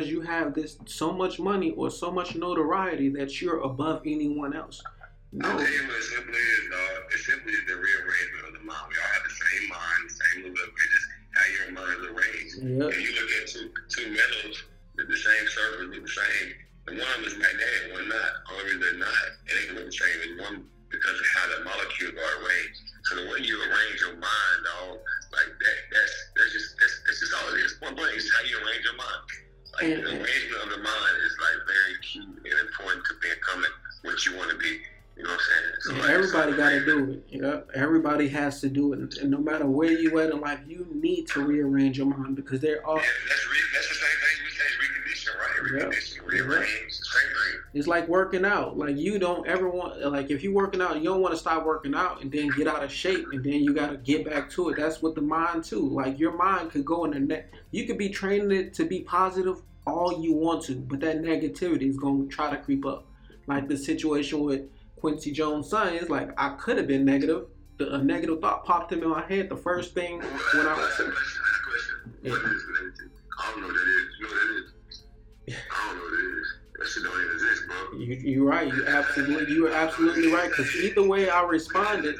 [0.00, 4.56] because you have this so much money or so much notoriety that you're above anyone
[4.56, 4.82] else.
[5.32, 5.46] No.
[5.46, 7.12] I'll tell you what it simply is, uh, dog.
[7.12, 8.88] It simply is the rearrangement of the mind.
[8.88, 10.72] We all have the same mind, the same look.
[10.72, 12.54] It's just how your mind is arranged.
[12.64, 12.88] Yep.
[12.90, 14.56] If you look at two two metals
[14.96, 16.48] with the same surface, with the same,
[16.88, 18.32] and one of them is magnetic, one not.
[18.50, 20.56] Only reason they're not, it ain't look the same as one
[20.88, 22.80] because of how the molecules are arranged.
[23.06, 24.98] So the way you arrange your mind, dog,
[25.30, 27.76] like that, that's that's just that's, that's just all it is.
[27.84, 29.49] One point is how you arrange your mind.
[29.80, 30.04] Like mm-hmm.
[30.04, 33.70] the arrangement of the mind is like very key and important to becoming
[34.02, 34.78] what you want to be.
[35.16, 35.74] You know what I'm saying?
[35.80, 37.24] So yeah, like, everybody got to do it.
[37.28, 40.86] Yeah, everybody has to do it, and no matter where you at in life, you
[40.94, 42.96] need to rearrange your mind because there are.
[42.96, 45.90] Yeah, that's, re- that's the same thing we say recondition, right?
[45.90, 46.26] Recondition, yep.
[46.26, 46.90] rearrange, yep.
[46.90, 47.60] same thing.
[47.72, 48.78] It's like working out.
[48.78, 51.64] Like you don't ever want, like if you're working out, you don't want to stop
[51.64, 54.50] working out and then get out of shape, and then you got to get back
[54.50, 54.76] to it.
[54.76, 55.88] That's what the mind too.
[55.88, 57.50] Like your mind could go in the net.
[57.70, 61.88] You could be training it to be positive all you want to, but that negativity
[61.88, 63.06] is going to try to creep up.
[63.46, 64.62] Like the situation with
[64.96, 67.46] Quincy Jones' son is like I could have been negative.
[67.78, 69.48] The, a negative thought popped in my head.
[69.48, 71.00] The first thing when I was.
[72.22, 72.32] Yeah.
[72.32, 74.06] I don't know what that is.
[74.18, 75.02] You know what that is?
[75.72, 76.54] I don't know what that is.
[76.78, 77.98] That shit don't even exist, bro.
[77.98, 78.68] You, you're right.
[78.68, 80.50] You absolutely, you are absolutely right.
[80.50, 82.16] Because either way I responded.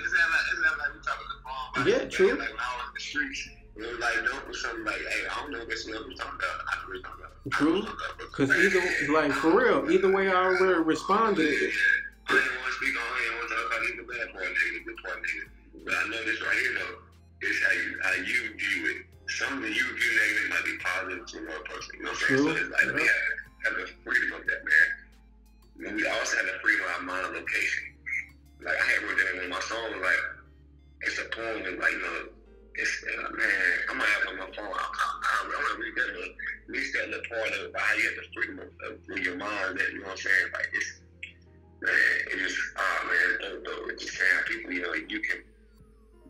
[1.87, 2.31] Yeah, true.
[2.31, 5.27] Like when I was in the streets, it was like dope or something like, hey,
[5.31, 6.59] I don't know what you're talking about.
[6.67, 7.31] I don't really talking about.
[7.51, 7.83] True.
[8.19, 11.49] Because either, like for real, either way I would have responded.
[11.49, 11.69] Yeah.
[12.29, 13.27] I didn't want to speak on it.
[13.27, 15.45] I want to talk about either bad part, nigga, good part, nigga.
[15.85, 16.97] But I know this right here though.
[17.41, 18.99] It's how you how you view it.
[19.27, 21.91] some of you view negative might be positive to another person.
[21.97, 22.45] You know what I'm saying?
[22.45, 23.27] So it's like we have,
[23.65, 24.89] have the freedom of that, man.
[25.89, 27.85] And we also have the freedom of our mind location.
[28.61, 30.23] Like I had wrote that in one of my songs, like
[31.09, 32.29] it's a poem and like you know,
[32.75, 33.49] it's uh, man,
[33.89, 34.67] I'm gonna have on my phone.
[34.67, 38.61] I, want to read at least that little part of how you have the freedom
[38.61, 39.79] of, of your mind.
[39.79, 40.47] That you know what I'm saying?
[40.53, 41.01] Like it's
[41.83, 41.93] man,
[42.33, 43.91] it just ah man, it's dope.
[43.91, 45.43] It's just saying people, you know, you can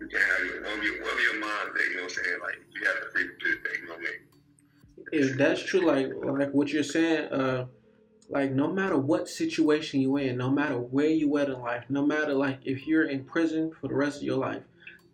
[0.00, 2.38] you can have your of your of your mind that you know what I'm saying.
[2.42, 3.78] Like you have the freedom to do that.
[3.80, 5.30] You know what I mean?
[5.30, 7.66] If that's true, like like what you're saying, uh,
[8.28, 12.06] like no matter what situation you're in, no matter where you at in life, no
[12.06, 14.62] matter like if you're in prison for the rest of your life,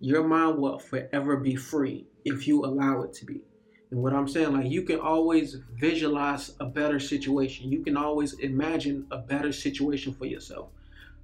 [0.01, 3.43] your mind will forever be free if you allow it to be.
[3.91, 7.71] And what I'm saying, like you can always visualize a better situation.
[7.71, 10.71] You can always imagine a better situation for yourself.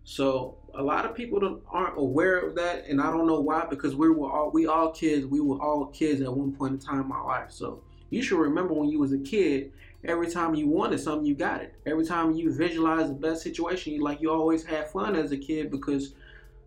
[0.05, 3.66] So a lot of people don't, aren't aware of that, and I don't know why.
[3.68, 5.27] Because we were all we all kids.
[5.27, 7.51] We were all kids at one point in time in our life.
[7.51, 9.73] So you should remember when you was a kid.
[10.05, 11.75] Every time you wanted something, you got it.
[11.87, 15.37] Every time you visualize the best situation, you like you always had fun as a
[15.37, 16.14] kid because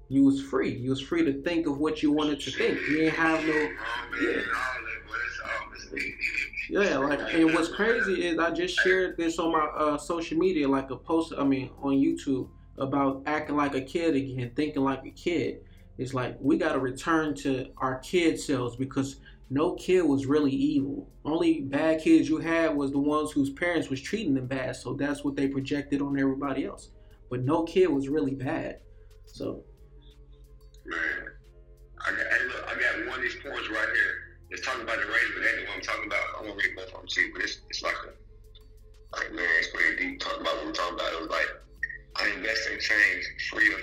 [0.10, 0.74] you was free.
[0.74, 2.80] You was free to think of what you wanted to think.
[2.88, 3.70] You didn't have no.
[4.22, 4.42] Yeah.
[6.70, 10.68] Yeah, like and what's crazy is I just shared this on my uh, social media,
[10.68, 11.34] like a post.
[11.38, 15.62] I mean, on YouTube about acting like a kid again, thinking like a kid.
[15.98, 19.18] It's like we got to return to our kid selves because
[19.50, 21.10] no kid was really evil.
[21.24, 24.94] Only bad kids you had was the ones whose parents was treating them bad, so
[24.94, 26.90] that's what they projected on everybody else.
[27.30, 28.80] But no kid was really bad.
[29.26, 29.64] So
[30.86, 31.34] Man,
[32.06, 34.14] I got, hey, look, I got one of these points right here.
[34.54, 36.26] It's talking about the race, but that's what I'm talking about.
[36.38, 38.14] I won't read both of them too, but it's, it's like a,
[39.18, 41.10] like, man, it's pretty deep talking about what we're talking about.
[41.10, 41.50] It was like,
[42.22, 43.82] I invest in change, free of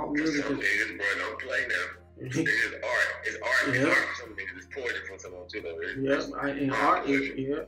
[0.00, 0.64] Like all music some is.
[0.64, 2.00] Niggas, bro, don't play now.
[2.26, 3.10] it's art.
[3.24, 3.74] It's art.
[3.74, 3.80] Yeah.
[3.80, 4.56] It's art for some niggas.
[4.56, 5.78] It's poetry for too, though.
[5.80, 7.64] It's, yeah, I, and art is yeah.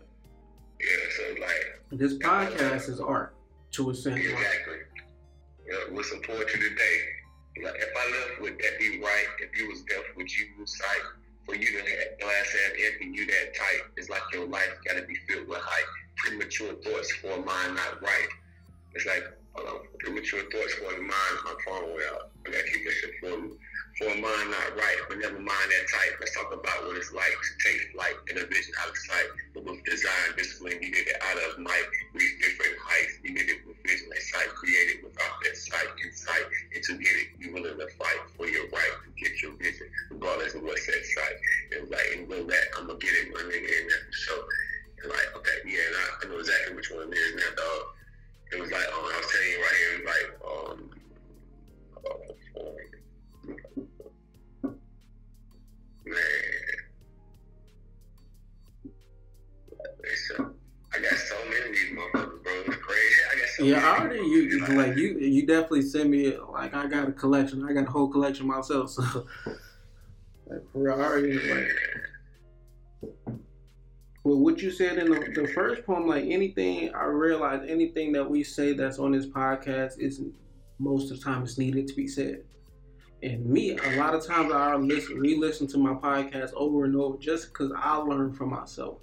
[0.81, 3.35] Yeah, so like this podcast is art
[3.73, 4.19] to a sense.
[4.19, 4.79] Exactly.
[5.69, 7.65] Yeah, with some poetry today.
[7.65, 9.27] Like if I left, would that be right?
[9.41, 10.87] If you was deaf, would you sight?
[11.45, 13.83] For you to have glass half empty, you that tight.
[13.97, 15.85] It's like your life gotta be filled with hype.
[16.17, 18.29] Premature thoughts for a mind not right.
[18.95, 19.25] It's like
[19.57, 19.81] um,
[20.33, 22.31] your thoughts for to mind my phone well.
[22.45, 23.59] And that keep us informed.
[24.01, 26.17] For a mind not right, but never mind that type.
[26.17, 29.85] Let's talk about what it's like to take flight in a vision outside, but with
[29.85, 31.85] design discipline, you get it out of might,
[32.17, 33.21] reach different heights.
[33.21, 36.47] You get it with vision and sight, created without that sight, insight.
[36.73, 39.87] And to get it, you willing to fight for your right to get your vision,
[40.09, 41.37] regardless of what's that sight.
[41.77, 44.03] And like, and with that, I'm going to get it, my nigga, and that.
[44.25, 44.33] So,
[45.05, 47.93] and like, okay, yeah, and I, I know exactly which one it is now, dog
[48.53, 50.91] it was like, um, I was telling you right here, it was like, um,
[54.65, 54.69] uh,
[56.05, 56.53] man.
[60.95, 62.53] I got so many of these motherfuckers, bro.
[62.67, 63.23] It's crazy.
[63.31, 63.87] I got so yeah, many.
[63.87, 67.65] I already you like, like you you definitely sent me like I got a collection.
[67.67, 68.91] I got a whole collection myself.
[68.91, 69.03] So
[70.47, 71.55] like for real, I already yeah.
[71.55, 73.39] like
[74.25, 78.29] well, what you said in the, the first poem, like anything, I realize anything that
[78.29, 80.21] we say that's on this podcast is
[80.79, 82.45] most of the time it's needed to be said.
[83.25, 87.19] And me, a lot of times I listen, re-listen to my podcast over and over
[87.19, 88.99] just because I learn from myself.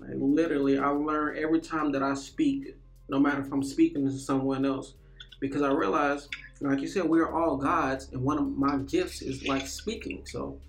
[0.00, 2.76] Like literally, I learn every time that I speak,
[3.08, 4.94] no matter if I'm speaking to someone else,
[5.40, 6.28] because I realize,
[6.60, 10.22] like you said, we're all gods, and one of my gifts is like speaking.
[10.26, 10.60] So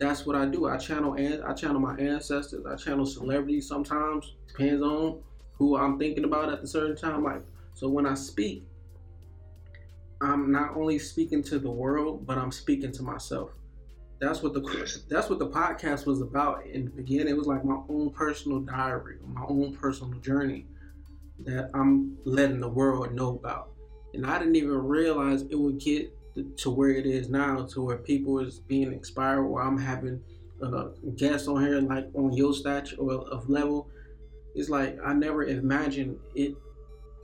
[0.00, 0.66] that's what I do.
[0.66, 2.64] I channel and I channel my ancestors.
[2.66, 4.34] I channel celebrities sometimes.
[4.48, 5.20] Depends on
[5.52, 7.22] who I'm thinking about at the certain time.
[7.22, 7.42] Like
[7.74, 8.66] so, when I speak,
[10.22, 13.50] I'm not only speaking to the world, but I'm speaking to myself.
[14.20, 14.60] That's what the
[15.08, 17.28] that's what the podcast was about in the beginning.
[17.28, 20.66] It was like my own personal diary, my own personal journey
[21.44, 23.72] that I'm letting the world know about.
[24.14, 26.14] And I didn't even realize it would get
[26.56, 30.22] to where it is now, to where people is being inspired, or I'm having
[30.62, 33.88] uh, guests on here like on your stature or of level.
[34.54, 36.54] It's like I never imagined it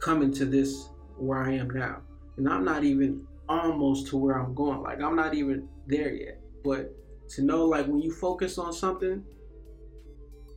[0.00, 2.02] coming to this where I am now,
[2.36, 4.82] and I'm not even almost to where I'm going.
[4.82, 6.40] Like I'm not even there yet.
[6.64, 6.94] But
[7.30, 9.24] to know, like when you focus on something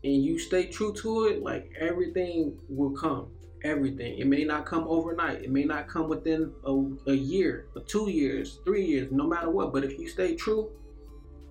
[0.04, 3.28] and you stay true to it, like everything will come
[3.64, 4.18] everything.
[4.20, 5.44] It may not come overnight.
[5.44, 9.74] It may not come within a, a year, two years, three years, no matter what.
[9.74, 10.72] But if you stay true,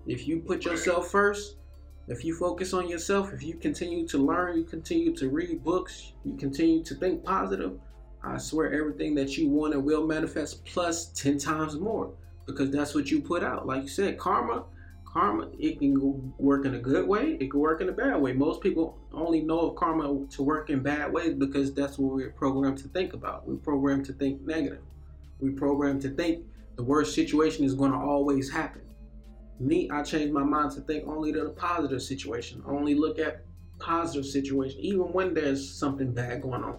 [0.07, 1.57] if you put yourself first,
[2.09, 6.13] if you focus on yourself, if you continue to learn, you continue to read books,
[6.25, 7.79] you continue to think positive,
[8.23, 12.13] I swear everything that you want and will manifest plus 10 times more
[12.47, 13.67] because that's what you put out.
[13.67, 14.65] Like you said, karma
[15.19, 18.33] karma it can work in a good way it can work in a bad way.
[18.33, 22.31] Most people only know of karma to work in bad ways because that's what we're
[22.31, 23.47] programmed to think about.
[23.49, 24.83] We're programmed to think negative.
[25.41, 26.45] We're programmed to think
[26.77, 28.83] the worst situation is going to always happen.
[29.59, 33.45] Me i changed my mind to think only to the positive situation only look at
[33.81, 36.77] positive situation even when there's something bad going on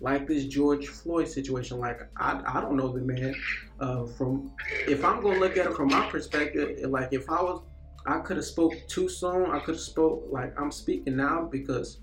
[0.00, 1.78] like this george floyd situation.
[1.78, 3.34] Like i, I don't know the man
[3.80, 4.52] uh, from
[4.86, 7.62] if i'm going to look at it from my perspective like if i was
[8.06, 9.50] I could have spoke too soon.
[9.50, 11.98] I could have spoke like I'm speaking now because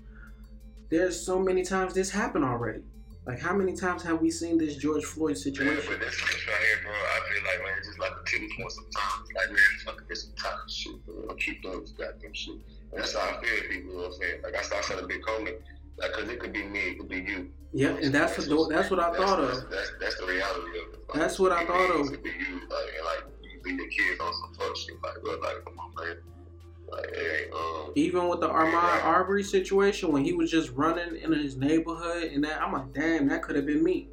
[0.90, 2.82] there's so many times this happened already.
[3.26, 5.76] Like how many times have we seen this George Floyd situation?
[5.76, 8.24] Yeah, but this case right here, bro, I feel like man, it's just like a
[8.24, 9.28] tipping point sometimes.
[9.36, 11.34] Like man, fucking get some time shit, bro.
[11.34, 12.54] Keep doing this goddamn shit.
[12.54, 13.90] And that's how I feel people.
[13.90, 14.42] You know what I'm saying?
[14.42, 15.56] Like I start saying a big comment.
[15.98, 17.50] Like, cause it could be me, it could be you.
[17.72, 19.70] Yeah, and that's that's, what, that's what I thought that's, of.
[19.70, 21.00] That's, that's the reality of it.
[21.08, 22.06] Like, that's what I thought of.
[22.06, 23.24] It could be you, like, and like
[23.76, 24.96] your kids on some fuck shit.
[25.02, 26.16] Like, bro, like, come on, man.
[26.90, 31.32] Like, hey, um, Even with the Ahmaud Arbery situation, when he was just running in
[31.32, 34.08] his neighborhood, and that I'm like, damn, that could have been me.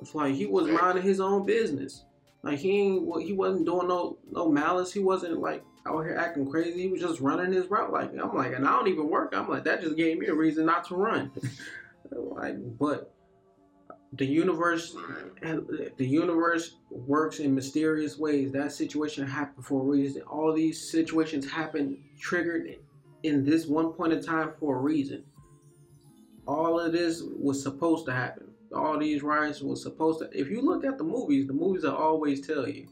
[0.00, 2.04] It's like he was minding his own business.
[2.42, 4.92] Like he ain't, he wasn't doing no no malice.
[4.92, 6.82] He wasn't like out here acting crazy.
[6.82, 7.92] He was just running his route.
[7.92, 9.34] Like I'm like, and I don't even work.
[9.34, 11.32] I'm like, that just gave me a reason not to run.
[12.10, 13.12] like, but
[14.12, 14.96] the universe
[15.42, 18.52] the universe works in mysterious ways.
[18.52, 20.22] That situation happened for a reason.
[20.22, 22.76] All these situations happen triggered
[23.22, 25.24] in this one point in time for a reason.
[26.46, 28.48] All of this was supposed to happen.
[28.74, 31.94] All these riots was supposed to if you look at the movies the movies will
[31.94, 32.88] always tell you.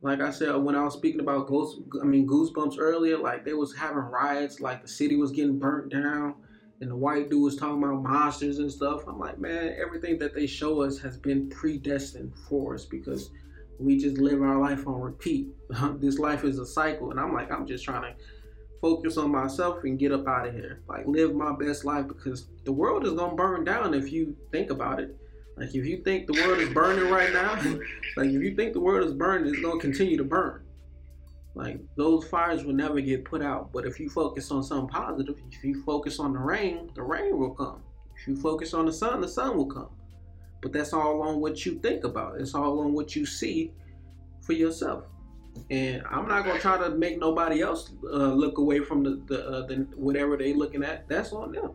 [0.00, 3.52] Like i said when i was speaking about ghost i mean goosebumps earlier like they
[3.52, 6.36] was having riots like the city was getting burnt down
[6.80, 9.02] and the white dude was talking about monsters and stuff.
[9.06, 13.30] I'm like, man, everything that they show us has been predestined for us because
[13.78, 15.48] we just live our life on repeat.
[15.94, 18.24] this life is a cycle, and I'm like, I'm just trying to
[18.80, 20.82] focus on myself and get up out of here.
[20.88, 24.70] Like, live my best life because the world is gonna burn down if you think
[24.70, 25.16] about it.
[25.56, 27.54] Like, if you think the world is burning right now,
[28.16, 30.62] like if you think the world is burning, it's gonna continue to burn.
[31.58, 33.72] Like those fires will never get put out.
[33.72, 37.36] But if you focus on something positive, if you focus on the rain, the rain
[37.36, 37.82] will come.
[38.16, 39.88] If you focus on the sun, the sun will come.
[40.62, 42.40] But that's all on what you think about.
[42.40, 43.72] It's all on what you see
[44.40, 45.06] for yourself.
[45.68, 49.44] And I'm not gonna try to make nobody else uh, look away from the the,
[49.44, 51.08] uh, the whatever they looking at.
[51.08, 51.72] That's on them.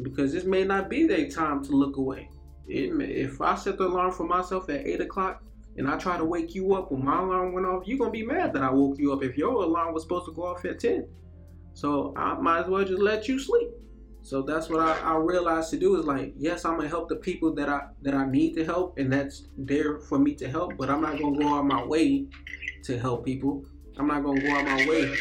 [0.00, 2.30] Because this may not be their time to look away.
[2.68, 5.42] It, if I set the alarm for myself at eight o'clock,
[5.76, 8.24] and I try to wake you up when my alarm went off, you're gonna be
[8.24, 10.80] mad that I woke you up if your alarm was supposed to go off at
[10.80, 11.06] 10.
[11.74, 13.68] So I might as well just let you sleep.
[14.22, 17.16] So that's what I, I realized to do is like, yes, I'm gonna help the
[17.16, 20.76] people that I that I need to help, and that's there for me to help.
[20.76, 22.26] But I'm not gonna go out my way
[22.84, 23.64] to help people.
[23.98, 25.12] I'm not gonna go out my way.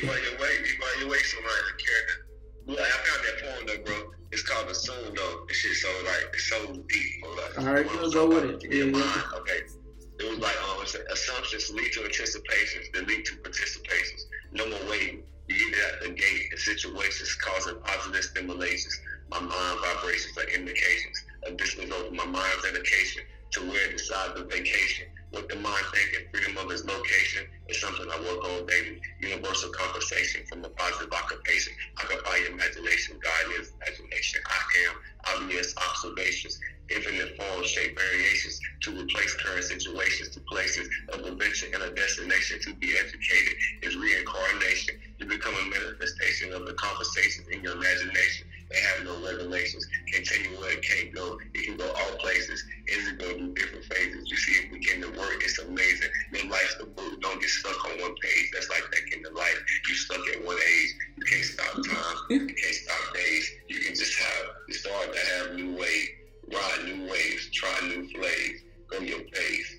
[4.70, 5.46] Assume though.
[5.50, 7.26] This shit so like so deep.
[7.36, 8.64] Like, All right, let's go with it.
[8.72, 9.40] Yeah.
[9.40, 9.81] Okay.
[10.22, 14.30] It was like um, assumptions lead to anticipations that lead to participations.
[14.52, 15.24] No more waiting.
[15.48, 19.00] You get out the gate in situations causing positive stimulations.
[19.32, 21.18] My mind vibrations are indications.
[21.48, 25.08] Additionally, my mind's indication to where it decides the vacation.
[25.32, 29.00] With the mind thinking, freedom of its location is something I work on daily.
[29.22, 31.74] Universal conversation from a positive occupation.
[31.98, 33.20] I Occupy your imagination.
[33.60, 34.42] Is imagination.
[34.48, 36.60] I am obvious observations
[36.96, 42.60] infinite forms, shape, variations to replace current situations to places of adventure and a destination
[42.62, 44.96] to be educated is reincarnation.
[45.18, 48.48] You become a manifestation of the conversations in your imagination.
[48.72, 49.86] They have no regulations.
[50.12, 51.38] Can't tell you where it can't go.
[51.54, 52.64] It can go all places.
[52.88, 54.30] It going through different phases?
[54.30, 55.44] You see it begin to work.
[55.44, 56.10] It's amazing.
[56.34, 57.22] Your life's the book.
[57.22, 58.50] Don't get stuck on one page.
[58.54, 59.60] That's like that in the life.
[59.88, 60.90] You stuck at one age.
[61.18, 62.18] You can't stop time.
[62.30, 63.52] You can't stop days.
[63.68, 66.10] You can just have, you start to have new ways
[66.54, 69.76] ride new waves, try new flags, go your pace,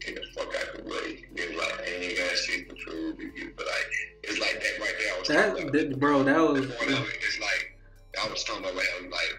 [0.00, 1.24] get the fuck out the way.
[1.34, 3.86] Then like, I ain't got shit to prove to you, but like,
[4.24, 4.94] it's like that right
[5.26, 5.54] there.
[5.54, 6.66] That, that bro, that was.
[6.66, 7.70] It's like
[8.22, 9.38] I was talking about like, like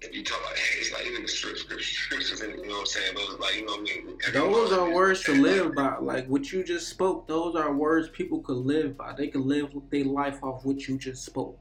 [0.00, 3.14] if you talk about it's like even the scriptures, you know what I'm saying?
[3.14, 4.18] Those like, you know what I mean?
[4.32, 5.96] Those are words to live by.
[5.96, 9.14] Like what you just spoke, those are words people could live by.
[9.16, 11.58] They could live their life off what you just spoke.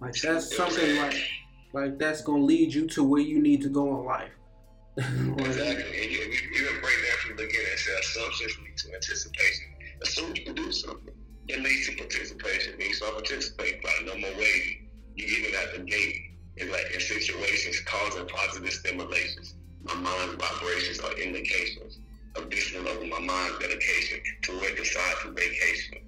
[0.00, 1.16] Like that's something like
[1.72, 4.32] like that's gonna lead you to where you need to go in life.
[4.96, 6.02] exactly.
[6.02, 7.76] And you, you, you break that from the beginning.
[7.76, 9.66] Say assumptions lead to anticipation.
[10.02, 11.14] Assume you can do something.
[11.48, 12.74] It leads to participation.
[12.74, 13.82] It means so participate.
[13.84, 14.88] Like no more waiting.
[15.16, 16.16] You get it at the gate.
[16.56, 19.54] It's like in situations causing positive stimulations.
[19.82, 22.00] My mind's vibrations are indications
[22.36, 25.98] of this level my mind's dedication to where decide for vacation.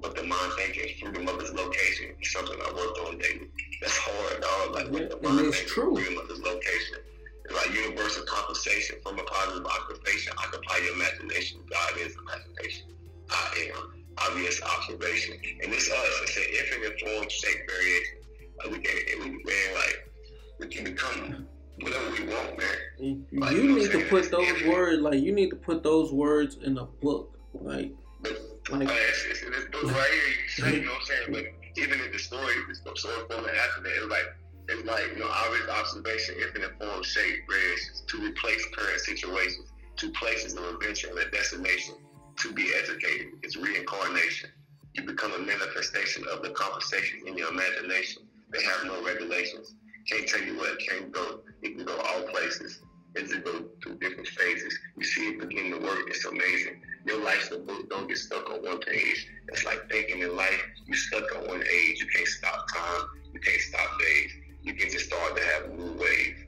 [0.00, 3.48] But the mind thinking through of its location is something I worked on daily.
[3.80, 4.74] That's hard, dog.
[4.74, 5.94] Like with the mind thinking true.
[5.94, 6.98] freedom of its location.
[7.44, 10.32] It's like universal compensation from a positive occupation.
[10.38, 11.60] Occupy your imagination.
[11.70, 12.86] God is imagination.
[13.30, 13.99] I am.
[14.28, 15.36] Obvious observation.
[15.62, 18.18] And this us, it's an infinite form, shape, variation.
[18.58, 20.12] Like we can, we, man, like
[20.58, 21.46] we can become
[21.80, 22.66] whatever we want, man.
[22.98, 26.12] You, like, you, you need to put those words, like you need to put those
[26.12, 27.92] words in a book, like.
[28.22, 28.38] But,
[28.70, 30.10] like, uh, it's, it's, it's, it's right
[30.56, 31.32] here, you know what I'm saying?
[31.32, 34.36] But even in the story, the story after that, it's like
[34.68, 40.10] it's like you know obvious observation, infinite form, shape, variations to replace current situations, to
[40.12, 41.94] places of adventure and a destination
[42.40, 43.28] to be educated.
[43.42, 44.50] It's reincarnation.
[44.94, 48.22] You become a manifestation of the conversation in your imagination.
[48.52, 49.74] They have no regulations.
[50.10, 51.40] Can't tell you where it can go.
[51.62, 52.80] It can go all places.
[53.14, 54.78] It can go through different phases.
[54.96, 56.08] You see it begin to work.
[56.08, 56.80] It's amazing.
[57.06, 57.90] Your life's a book.
[57.90, 59.26] Don't get stuck on one page.
[59.48, 60.62] It's like thinking in life.
[60.86, 62.00] You stuck on one age.
[62.00, 63.06] You can't stop time.
[63.34, 64.30] You can't stop days.
[64.62, 66.40] You can just start to have new waves.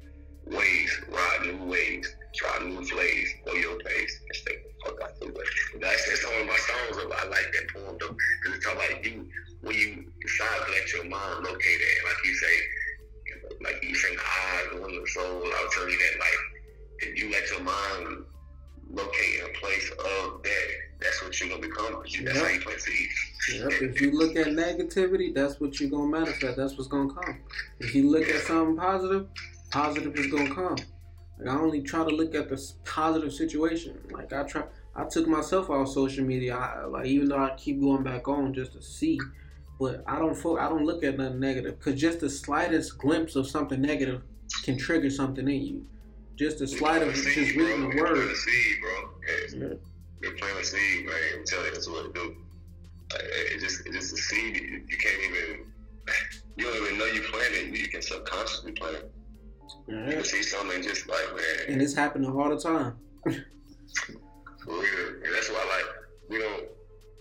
[0.46, 1.00] Waves.
[1.10, 2.08] Ride new waves.
[2.34, 4.20] Try new plays Go your pace.
[4.26, 5.44] And stay the fuck out the way.
[5.80, 6.96] That's just one of my songs.
[6.98, 8.16] I like that poem though.
[8.42, 9.28] Because it's like you,
[9.60, 12.56] when you decide to let your mind locate it, like you say,
[13.62, 16.38] like you say, the eyes, the window, ah, the soul, I'll tell you that, like,
[17.00, 18.24] if you let your mind
[18.90, 20.68] locate in a place of that,
[21.00, 22.02] that's what you're gonna become.
[22.02, 22.36] That's yep.
[22.36, 23.14] how you seeds.
[23.54, 23.72] Yep.
[23.82, 26.56] If you look at negativity, that's what you're gonna manifest.
[26.56, 27.40] That's what's gonna come.
[27.80, 28.34] If you look yeah.
[28.34, 29.26] at something positive,
[29.70, 30.76] positive is gonna come.
[31.44, 33.98] Like I only try to look at the positive situation.
[34.10, 34.64] Like I try,
[34.94, 36.56] I took myself off social media.
[36.56, 39.18] I, like even though I keep going back on just to see,
[39.78, 40.38] but I don't.
[40.58, 44.22] I don't look at nothing negative because just the slightest glimpse of something negative
[44.64, 45.86] can trigger something in you
[46.36, 48.16] just a slight of just reading the word.
[48.16, 49.10] You're seed, bro.
[49.52, 49.74] Yeah.
[50.22, 51.14] You're planting a seed, man.
[51.36, 52.36] I'm telling you, that's what it do.
[53.12, 54.56] Like, it's just, it's just a seed.
[54.56, 55.66] You, you, can't even,
[56.56, 57.76] you don't even know you planted.
[57.76, 59.12] You can subconsciously plant it.
[59.88, 60.10] Mm-hmm.
[60.10, 61.66] You see something just like, man.
[61.68, 62.96] And it's happening all the time.
[63.24, 65.08] For real.
[65.24, 65.86] And that's why, like,
[66.28, 66.64] we don't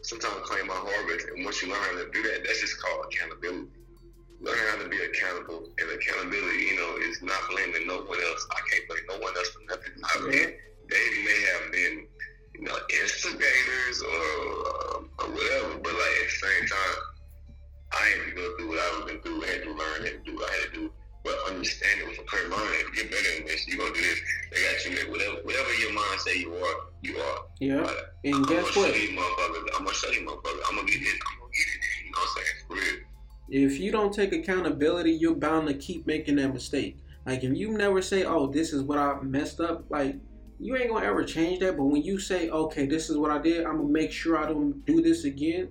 [0.02, 1.28] sometimes claim our harvest.
[1.36, 3.68] And once you learn how to do that, that's just called accountability
[4.42, 8.48] learning how to be accountable and accountability, you know, is not blaming no one else.
[8.52, 9.94] I can't blame no one else for nothing.
[10.02, 10.50] I mean,
[10.90, 12.08] they may have been,
[12.56, 16.98] you know, instigators or, uh, or whatever, but like at the same time,
[17.94, 20.26] I had to go through what I was going through, I had to learn and
[20.26, 20.92] do what I had to do.
[21.24, 24.22] But understand it with a clear mind, get better than this, you're gonna do this.
[24.52, 27.40] They got you make whatever whatever your mind say you are, you are.
[27.60, 27.82] Yeah.
[27.82, 28.96] Like, and I'm guess gonna what?
[28.96, 30.62] Show you motherfuckers, I'm gonna show you motherfuckers.
[30.68, 31.82] I'm gonna get this, I'm gonna get it.
[32.06, 32.58] You know what I'm saying?
[32.68, 33.06] For real
[33.52, 36.98] if you don't take accountability, you're bound to keep making that mistake.
[37.26, 40.16] Like if you never say, "Oh, this is what I messed up," like
[40.60, 41.78] you ain't gonna ever change that.
[41.78, 44.48] But when you say, "Okay, this is what I did," I'm gonna make sure I
[44.48, 45.70] don't do this again.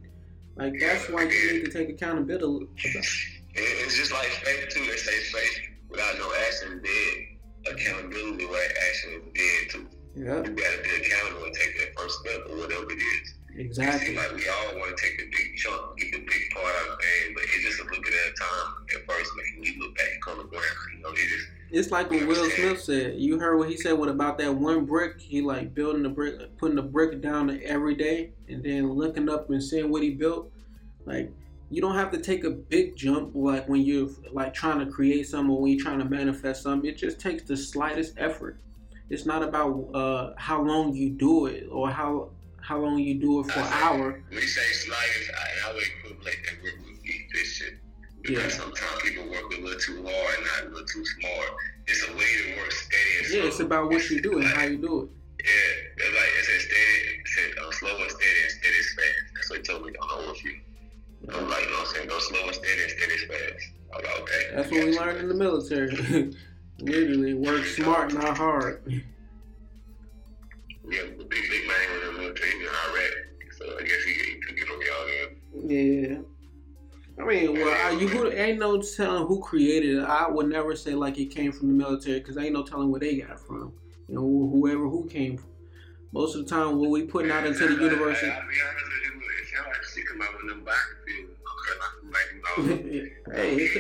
[0.57, 2.68] Like that's why you need to take accountability.
[3.62, 4.84] It's just like faith too.
[4.84, 7.74] They say faith without no action is dead.
[7.74, 9.86] Accountability without action is dead too.
[10.16, 10.42] Yeah.
[10.42, 13.34] You gotta be accountable and take that first step or whatever it is.
[13.56, 14.16] Exactly.
[14.16, 16.98] like we all want to take the big chunk, get the big part out of
[17.00, 18.74] things, but it's just a little bit at a time.
[18.94, 20.64] At first, making we look back on the ground,
[20.96, 23.14] you know, it just It's like what Will Smith said.
[23.18, 23.92] You heard what he said.
[23.92, 25.20] What about that one brick?
[25.20, 29.50] He like building the brick, putting the brick down every day, and then looking up
[29.50, 30.50] and seeing what he built.
[31.04, 31.32] Like
[31.71, 33.33] you don't have to take a big jump.
[33.35, 36.89] Like when you're like trying to create something or when you're trying to manifest something,
[36.91, 38.59] it just takes the slightest effort.
[39.09, 43.41] It's not about uh, how long you do it or how how long you do
[43.41, 44.23] it for an hour.
[44.31, 47.79] We say slightest, I, I would equivalent that we're with efficient.
[48.23, 48.61] Because Yeah.
[48.61, 51.51] sometimes people work a little too hard and not a little too smart.
[51.87, 54.64] It's a way to work steady and Yeah, it's about what you do and how
[54.64, 55.09] you do it.
[55.43, 58.95] Yeah, it's like it's a steady, it said, uh, slow and steady and steady is
[58.95, 59.18] fast.
[59.35, 60.61] That's what he told me on the few.
[61.29, 62.09] I'm like, you know what I'm saying?
[62.09, 63.71] Go slow and steady and steady fast.
[63.95, 64.51] I'm like, okay.
[64.55, 66.33] That's what we learned in the military.
[66.81, 68.83] Literally, work smart, not hard.
[68.87, 69.01] Yeah,
[71.18, 73.12] the big, big man was in the military in Iraq.
[73.59, 75.29] So I guess he, he took it from y'all then.
[75.71, 76.23] Yeah.
[77.23, 80.05] I mean, well, I, you who, ain't no telling who created it.
[80.05, 83.01] I would never say like it came from the military because ain't no telling where
[83.01, 83.75] they got it from.
[84.09, 85.51] You know, whoever who came from.
[86.12, 88.18] Most of the time, what we putting out into the universe.
[88.18, 88.29] I'll be honest with
[89.05, 90.80] you, it sounds like she come out with them battlefield.
[92.62, 93.70] Hey,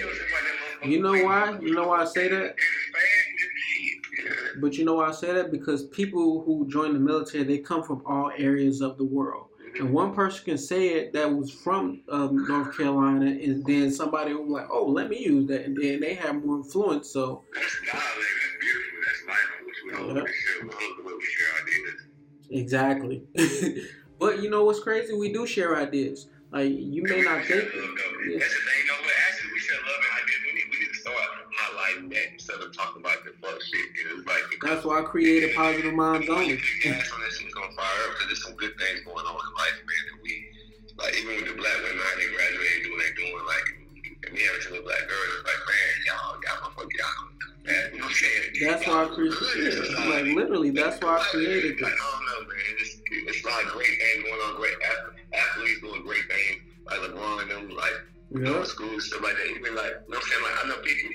[0.84, 1.58] you know why?
[1.60, 2.54] You know why I say that?
[4.60, 5.50] But you know why I say that?
[5.50, 9.46] Because people who join the military, they come from all areas of the world.
[9.78, 14.34] And one person can say it that was from um, North Carolina, and then somebody
[14.34, 17.08] will be like, "Oh, let me use that," and then they have more influence.
[17.08, 18.04] So That's that's
[18.60, 19.00] beautiful.
[19.06, 20.28] That's life.
[20.28, 20.66] Share,
[21.06, 22.00] we share ideas.
[22.50, 23.84] exactly.
[24.18, 25.14] but you know what's crazy?
[25.14, 26.26] We do share ideas.
[26.50, 27.62] Like you may not think.
[27.62, 27.94] That's the thing,
[28.26, 28.42] Yeah.
[28.42, 29.10] you?
[29.30, 30.40] Actually, we share love and ideas.
[30.42, 31.14] We need, we need to start
[31.54, 33.86] highlighting that instead of talking about the fuck shit.
[34.18, 36.58] It's like, That's why I created Positive Minds Only.
[36.82, 39.78] Gas that shit's gonna fire up because there's some good things going on in life,
[39.78, 40.04] man.
[40.10, 40.32] And we,
[40.98, 43.66] like, even with the black women, how they graduating, doing what they doing, like,
[44.26, 47.30] and me having look black girls, it's like, man, y'all, y'all motherfucker, y'all.
[47.62, 48.42] Man, you know what I'm saying?
[48.66, 49.94] That's why I created.
[50.10, 51.86] Like literally, that's why I created this.
[51.86, 52.19] know, man.
[53.10, 54.56] It's, a lot of great things going on.
[54.56, 54.76] Great
[55.34, 57.92] athletes doing great things, like LeBron and them, like
[58.30, 58.44] Yeah.
[58.44, 59.46] going to school and stuff like that.
[59.50, 60.42] Even like, you know what I'm saying?
[60.42, 61.10] Like, I know people,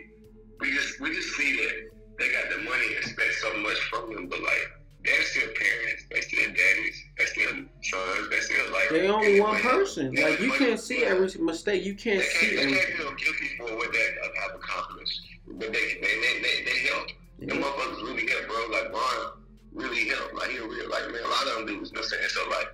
[0.59, 1.73] we just we just see that
[2.19, 4.71] they got the money and expect so much from them, but like,
[5.03, 7.51] they're still parents, they still daddies, they still
[7.83, 8.89] sons, they still like.
[8.89, 10.13] They only one person.
[10.15, 11.85] Like you can't see every mistake.
[11.85, 14.05] You can't can't, see they can't feel guilty for what they
[14.41, 17.07] have accomplished, but they they they they, they help.
[17.37, 17.53] Yeah.
[17.53, 18.67] motherfuckers really help, bro.
[18.71, 19.44] Like Bron
[19.75, 20.33] really helped.
[20.35, 21.91] Like he a real like man, a lot of them dudes.
[21.91, 22.29] You know what I'm saying?
[22.29, 22.69] So like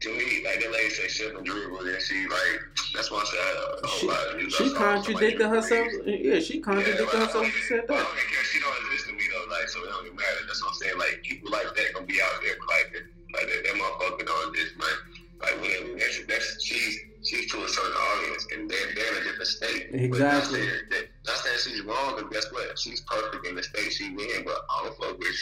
[0.00, 2.62] to me, like that lady said, shit and dribble, and she like
[2.94, 4.54] that's why I said uh, a whole She, lot of dudes.
[4.54, 5.88] She contradicted herself.
[6.06, 7.46] Yeah, she contradicted Yeah, herself.
[7.46, 8.06] She said But I that.
[8.06, 8.44] don't care.
[8.50, 9.46] She don't exist to me though.
[9.50, 10.42] Like so, it don't even matter.
[10.46, 10.98] That's what I'm saying.
[10.98, 13.04] Like people like that gonna be out there, like that,
[13.34, 14.96] like that, that motherfucker don't exist, man.
[15.42, 15.98] Like whatever.
[15.98, 19.90] That's that's she's she's to a certain audience, and they're they're in a different state.
[19.90, 20.60] But not Exactly.
[20.90, 22.78] that- Not saying she's wrong, but guess what?
[22.78, 25.36] She's perfect in the state she's in, but I don't fuck with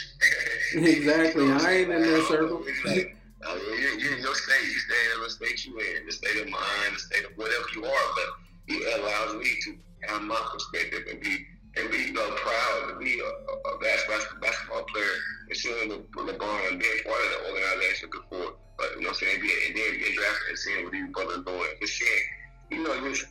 [0.73, 0.81] you.
[0.81, 1.51] Exactly.
[1.51, 2.59] I ain't in that circle.
[2.63, 3.01] fuck oh, you.
[3.01, 3.17] Like,
[3.47, 4.63] I mean, you're, you're in your state.
[4.63, 7.65] You stay in the state you in, the state of mind, the state of whatever
[7.75, 8.07] you are.
[8.15, 9.75] But it allows me to
[10.07, 11.45] have my perspective and be
[11.77, 15.07] and be you know, proud to be a, a, a basketball, basketball player
[15.47, 18.40] and seeing the, LeBron and being part of the organization before.
[20.31, 22.23] Then and seeing what these brothers doing, and seeing,
[22.71, 23.25] you know, just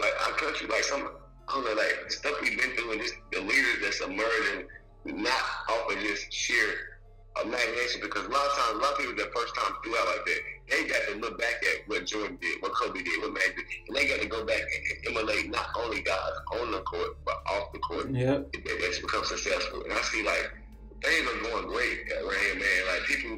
[0.00, 1.10] like our country, like some,
[1.48, 4.66] I don't know, like stuff we've been through, and just the leaders that's emerging,
[5.04, 7.00] not off of just sheer
[7.44, 8.00] imagination.
[8.02, 10.24] Because a lot of times, a lot of people that first time threw out like
[10.24, 13.58] that, they got to look back at what Jordan did, what Kobe did, what Magic
[13.88, 16.30] and they got to go back and, emulate not only guys
[16.60, 18.52] on the court but off the court Yep.
[18.52, 19.82] that, that's become successful.
[19.82, 20.54] And I see like
[21.02, 22.80] things are going great around here, man.
[22.86, 23.36] Like people,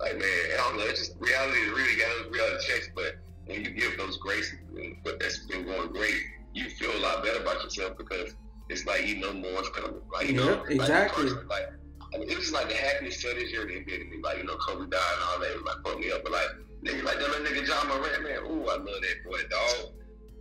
[0.00, 0.84] like man, I don't know.
[0.84, 3.16] It's just reality is really got those reality checks, but
[3.46, 6.20] when you give those graces, and- but that's been going great,
[6.54, 8.34] you feel a lot better about yourself because
[8.68, 10.00] it's like you know more is coming.
[10.12, 11.24] Like you know, Yep, like, exactly.
[11.24, 11.66] personally, Like,
[12.14, 14.18] I mean, it was like the happiest this year they did to me.
[14.22, 15.50] Like you know, Kobe died and all that.
[15.50, 16.48] It was like fucked me up, but like
[16.84, 18.38] nigga, like that little nigga Ja Morant, man.
[18.50, 19.92] Ooh, I love that boy, dog.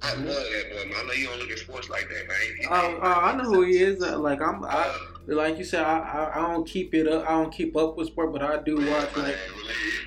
[0.01, 0.93] I love that boy, man.
[0.97, 2.37] I know you don't look at sports like that, man.
[2.59, 4.01] He- Oh, oh, I know who he is.
[4.03, 7.25] Uh, Like I'm, I, uh, like you said, I, I, I don't keep it up.
[7.27, 9.15] I don't keep up with sport, but I do watch.
[9.15, 9.35] Man, Like,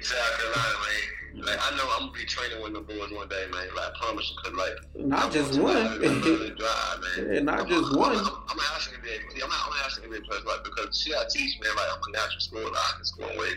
[0.03, 1.45] South Carolina, man.
[1.45, 3.69] Like I know I'm gonna be training with the boys one day, man.
[3.77, 5.77] Like I promise you, cause like not I just one.
[5.77, 7.33] I love to drive, man.
[7.35, 8.17] Yeah, not I'm, just I'm, one.
[8.17, 9.45] I'm, I'm, I'm asking NBA.
[9.45, 11.77] I'm, I'm asking NBA players like because shit I teach, man.
[11.77, 12.75] Like I'm a natural schooler.
[12.75, 13.53] I can score way.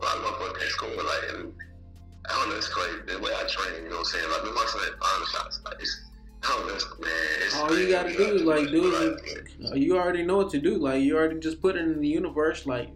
[0.00, 0.88] Lot of motherfuckers can't score.
[0.96, 1.52] Like and
[2.28, 3.84] Oh, I don't know, it's crazy the way I train.
[3.84, 4.30] You know what I'm saying?
[4.30, 5.60] Like watching that final shots.
[5.64, 6.10] Like it's
[7.54, 9.76] All you gotta do is like do it.
[9.76, 10.76] You already know what to do.
[10.76, 12.66] Like you already just put it in the universe.
[12.66, 12.90] Like,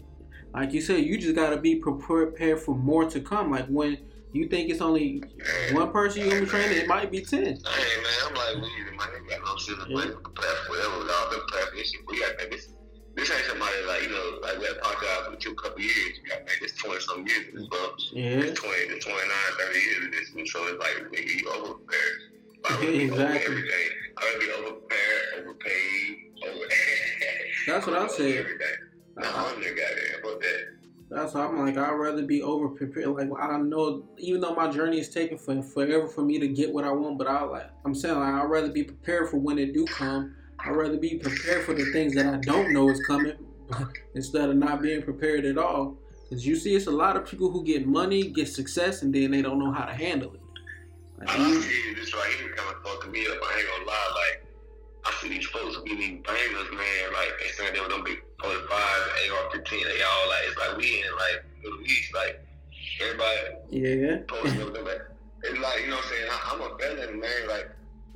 [0.53, 3.51] like you said, you just gotta be prepared for more to come.
[3.51, 3.99] Like when
[4.33, 7.45] you think it's only man, one person you're gonna be training, it might be ten.
[7.45, 7.59] Hey man,
[8.27, 8.99] I'm like, we man,
[9.29, 11.07] got no shit to play, prepare for whatever.
[11.07, 12.01] Y'all been this shit.
[12.09, 12.69] We got this.
[13.15, 16.19] This ain't somebody like you know, like we had podcast for two couple years.
[16.23, 17.79] We got man, this twenty some years of this, bro.
[18.13, 18.41] Yeah.
[18.41, 21.75] This 20, this 29, 30 years of this, and so it's like nigga, you over
[21.75, 22.19] prepared.
[22.95, 23.53] exactly.
[23.53, 23.89] Everything.
[24.17, 26.17] I would be overprepared, overpaid,
[26.49, 26.67] over.
[27.67, 28.37] That's what I said.
[28.37, 28.85] Everything.
[29.19, 30.75] I'm the goddamn about that.
[31.11, 33.09] That's why I'm like I'd rather be over prepared.
[33.09, 36.49] Like I don't know, even though my journey is taking for forever for me to
[36.49, 39.37] get what I want, but I like I'm saying like I'd rather be prepared for
[39.37, 40.35] when it do come.
[40.65, 43.37] I'd rather be prepared for the things that I don't know is coming
[44.15, 45.97] instead of not being prepared at all.
[46.29, 49.31] Because you see, it's a lot of people who get money, get success, and then
[49.31, 50.41] they don't know how to handle it.
[51.19, 51.63] Like, I mm.
[51.63, 53.39] see this right here kind of fucking me up.
[53.45, 54.13] I ain't gonna lie.
[54.15, 54.47] Like,
[55.05, 57.13] I see these folks be these bangers, man.
[57.13, 59.71] Like, they saying they were gonna be 45, AR-15.
[59.71, 62.15] They all like, it's like we in like Middle East.
[62.15, 62.45] Like,
[63.03, 63.39] everybody
[63.71, 64.17] yeah.
[64.27, 64.85] posting them.
[64.85, 65.03] Like,
[65.45, 66.29] it's like, you know what I'm saying?
[66.31, 67.49] I, I'm a felon, man.
[67.49, 67.71] Like,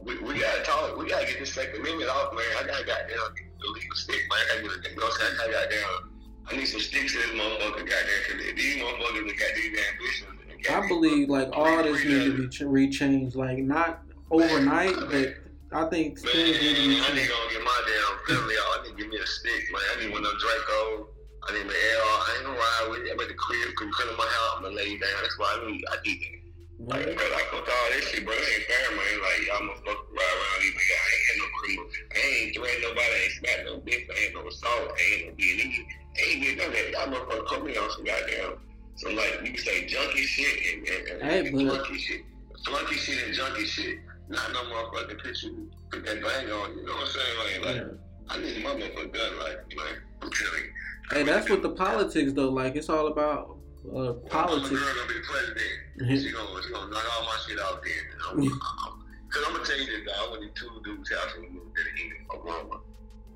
[0.08, 0.96] we, we gotta talk.
[0.96, 2.44] We gotta get this Second Amendment off, man.
[2.58, 4.38] I gotta goddamn the legal stick, man.
[4.40, 4.92] I gotta get it.
[4.92, 5.36] You know I'm saying?
[5.36, 6.10] I gotta goddamn.
[6.48, 8.20] I need some sticks in this motherfucker, goddamn.
[8.24, 10.38] Cause these motherfuckers that got these ambitions
[10.70, 15.36] I believe like all this needs to be ch- rechanged, like not overnight, but
[15.72, 17.10] I think things need to be changed.
[17.10, 18.80] I need to get my damn family out.
[18.80, 19.82] I need to give me a stick, man.
[19.96, 21.08] I need one of them Draco.
[21.48, 22.18] I need my AR.
[22.18, 23.12] I ain't gonna ride with it.
[23.12, 25.20] I'm at the crib, come come to my house, I'm gonna lay down.
[25.22, 25.84] That's why I need.
[25.92, 26.37] I need that.
[26.78, 28.34] Like, bro, like, fuck all this shit, bro.
[28.34, 29.14] It ain't fair, man.
[29.18, 30.94] Like, y'all motherfuckers ride around these niggas.
[30.94, 31.86] I ain't had no criminal.
[31.90, 33.14] I ain't threatened nobody.
[33.14, 34.06] I ain't smacked no bitch.
[34.06, 34.88] I ain't no assault.
[34.94, 35.58] I ain't no B&E.
[35.58, 36.90] I ain't did none of that.
[36.94, 38.58] Y'all motherfuckers put me on some goddamn
[38.98, 42.22] so like you can say junky shit and, and, and, and flunky shit,
[42.66, 43.98] flunky shit and junky shit.
[44.28, 45.50] Not no motherfucking picture
[45.90, 46.76] put that bang on.
[46.76, 47.64] You know what I'm saying?
[47.64, 47.86] Like, like
[48.28, 49.38] I need my motherfucker gun.
[49.38, 50.70] Like, like I'm telling you.
[51.12, 52.50] Hey, that's what the politics though.
[52.50, 54.70] Like it's all about uh, politics.
[54.70, 55.74] Well, gonna be president.
[56.22, 58.04] She gonna she gonna knock all my shit out there.
[58.30, 58.98] I'm, I'm,
[59.28, 61.82] Cause I'm gonna tell you this, I went to two dudes' house and moved to
[61.84, 62.80] the Oklahoma.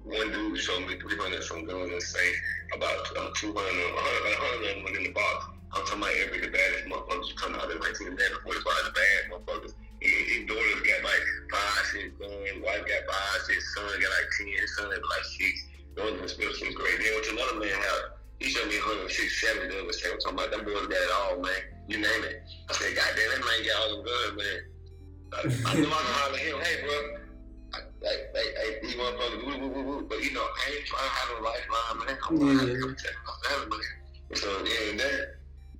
[0.05, 2.33] One dude showed me 300 some guns and say
[2.75, 5.53] about uh, 200, 100, 100 of them went in the box.
[5.77, 8.93] I'm talking about every the baddest motherfuckers you come out of 19 bad 45 the
[8.97, 9.77] bad motherfuckers.
[10.01, 14.29] His, his daughter's got like five, six guns, wife got five, six, son got like
[14.33, 15.55] 10, son got like six.
[15.93, 17.05] Those are still six grade.
[17.05, 18.05] Then what another man have,
[18.39, 19.09] he showed me 106,
[19.41, 20.03] 70 of us.
[20.05, 21.63] I'm talking about them boys got it all, man.
[21.89, 22.43] You name it.
[22.69, 24.59] I said, God damn, that man got all the guns, man.
[25.33, 25.39] I,
[25.71, 27.23] I know I can holler at him, hey, bro
[28.03, 30.07] like, like, like these motherfuckers, woo, woo, woo, woo.
[30.09, 32.19] But you know, I ain't trying to have a lifeline, man.
[32.29, 32.65] I'm yeah.
[32.65, 34.37] trying to protect my family, man.
[34.37, 35.35] So yeah, that.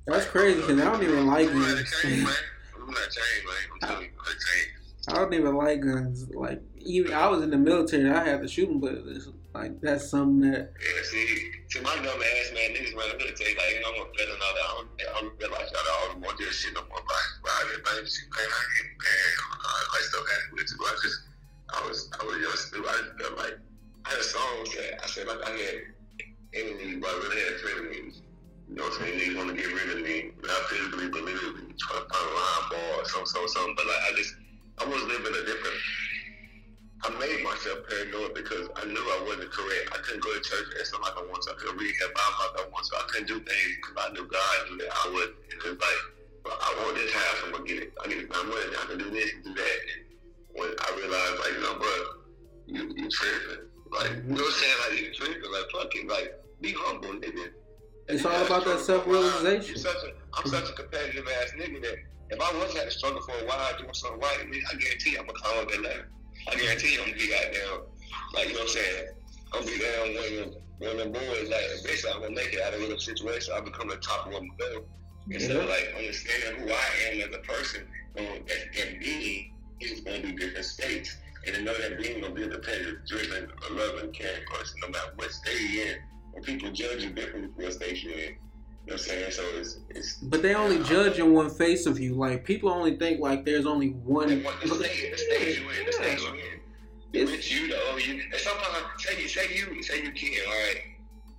[0.07, 1.63] That's crazy because I don't even like guns.
[1.65, 2.35] I'm not changed, man.
[2.83, 4.11] I'm telling you,
[5.09, 6.29] I don't even like guns.
[6.31, 8.95] Like even I was in the military, I had to shoot them, but
[9.55, 10.73] like that's something that.
[10.81, 13.93] Yeah, see, to my dumb ass man, niggas man, I'm gonna take like you know
[14.01, 14.65] I'm better now another.
[14.65, 17.05] I don't, I don't realize that I don't want this shit no more.
[17.05, 19.33] But but I didn't, I didn't I didn't, man,
[19.93, 20.81] I still have it too.
[20.81, 21.19] I just,
[21.69, 22.89] I was, I was young still.
[22.89, 23.57] I felt like
[24.09, 25.79] I had songs that I said like I had
[26.57, 28.25] enemies, but I really had friends.
[28.73, 29.21] You know what I'm saying?
[29.21, 32.33] Niggas want to get rid of me, not physically, but literally, trying to find a
[32.41, 33.77] line ball or something, something, something.
[33.77, 34.33] But like I just,
[34.81, 35.77] I was living a different
[37.03, 39.91] I made myself paranoid because I knew I wasn't correct.
[39.91, 41.51] I couldn't go to church and stuff like I wanted to.
[41.51, 42.97] I couldn't read hip hop like I wanted to.
[42.97, 45.31] I couldn't do things because I knew God knew that I would.
[45.51, 46.03] And it's like,
[46.47, 47.93] I want this house, I'm gonna get it.
[47.99, 48.71] I need to money.
[48.71, 49.79] I can do this and do that.
[49.91, 50.01] And
[50.55, 51.95] when I realized, like, you know, bro,
[52.67, 53.67] you, you tripping.
[53.91, 54.79] Like, you know what I'm saying?
[54.87, 55.53] Like, you tripping.
[55.53, 56.29] Like, fucking, like,
[56.61, 57.51] be humble, nigga.
[58.09, 59.75] It's all about that self realization.
[60.35, 61.99] I'm such a competitive ass nigga that
[62.31, 65.27] if I was had to struggle for a while doing something right, I guarantee I'm
[65.27, 66.09] gonna up that ladder.
[66.49, 67.83] I guarantee I'm gonna be goddamn,
[68.35, 69.09] like, you know what I'm saying?
[69.53, 72.61] I'm gonna be down when them, when them boys, like, basically, I'm gonna make it
[72.61, 73.55] out of a situation.
[73.55, 74.85] I'll become the top them go.
[75.31, 77.87] Instead of, like, understanding who I am as a person
[78.19, 81.17] um, and being he's going to be different states.
[81.47, 85.13] And to know that being to be a competitive, driven, loving, caring person, no matter
[85.17, 85.97] what state you're in,
[86.35, 88.37] and people judge you differently for what state you're in.
[88.87, 89.31] You know what I'm saying?
[89.31, 92.15] So it's, it's But they only judge in one face of you.
[92.15, 94.29] Like people only think like there's only one.
[94.29, 96.61] The, the state, the state you in, the state you in.
[97.13, 97.97] It's, it's you though.
[97.97, 100.83] You and sometimes say you say you say you can, all right.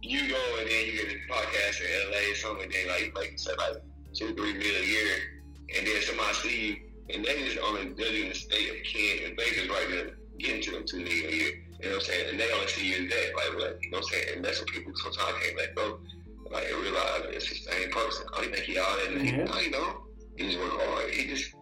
[0.02, 3.32] You go and then you get a podcast in LA or something, then like like
[3.32, 3.82] you said, like
[4.14, 5.16] two, three million a year,
[5.78, 6.76] and then somebody see you
[7.10, 10.72] and they just only judging the state of Ken and Vegas right there, getting to
[10.72, 11.52] them two million a year.
[11.82, 12.30] You know what I'm saying?
[12.32, 14.26] And they only see you as that, like what you know what I'm saying?
[14.36, 16.00] And that's what people sometimes can't let go.
[16.54, 18.28] Like they realize it's the same person.
[18.34, 19.10] Oh, you think he all that?
[19.10, 19.46] Mm-hmm.
[19.46, 20.04] No, you know,
[20.38, 21.10] he just work hard.
[21.12, 21.54] He just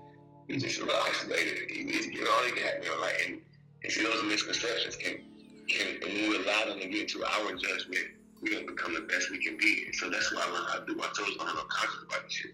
[0.51, 1.69] He's just a little isolated.
[1.69, 3.41] He, he, you know, all he got, you know, like, and,
[3.83, 5.23] and see those misconceptions can,
[5.69, 9.01] can, and when we allow them to get to our judgment, we don't become the
[9.01, 9.83] best we can be.
[9.85, 10.99] And so that's why I learned how to do.
[10.99, 12.51] I told you I'm not conscious about this shit.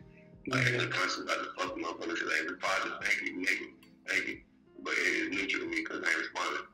[0.48, 2.22] Like, I'm not conscious about the fuck motherfuckers.
[2.22, 3.74] Like, every positive, thank you, negative,
[4.08, 4.38] thank you.
[4.84, 6.68] But it is neutral to me because I ain't responding.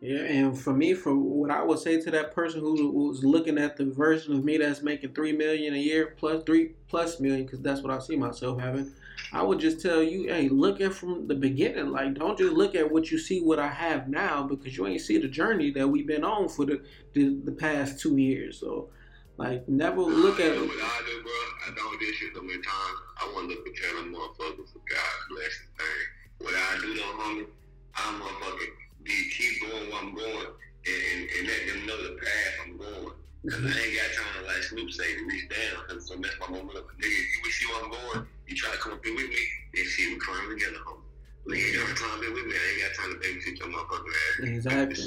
[0.00, 3.56] Yeah, and for me, for what I would say to that person who was looking
[3.56, 7.46] at the version of me that's making three million a year plus three plus million,
[7.46, 8.92] because that's what I see myself having.
[9.32, 11.90] I would just tell you, hey, look at from the beginning.
[11.90, 15.00] Like, don't just look at what you see what I have now, because you ain't
[15.00, 16.82] see the journey that we've been on for the
[17.14, 18.60] the, the past two years.
[18.60, 18.90] So,
[19.38, 20.50] like, never look at.
[20.50, 21.32] What I do, bro,
[21.66, 22.98] I know this shit so many times.
[23.18, 26.06] I want to look at telling motherfuckers for God bless the thing.
[26.40, 27.46] What I do, though, homie,
[27.94, 30.46] I'm motherfucking keep going where I'm going
[30.86, 33.14] and, and, and let them know the path I'm going.
[33.46, 35.86] Cause I ain't got time to like Snoop say to reach down.
[35.86, 36.90] Cause so that's my moment up.
[36.98, 38.26] Nigga, you see where I'm going?
[38.48, 39.38] You try to come up here with me?
[39.74, 41.06] Then shit, we climb together, homie.
[41.46, 42.54] Like, you got time to be with me.
[42.58, 44.48] I ain't got time to babysit your motherfucking ass.
[44.50, 45.06] Exactly.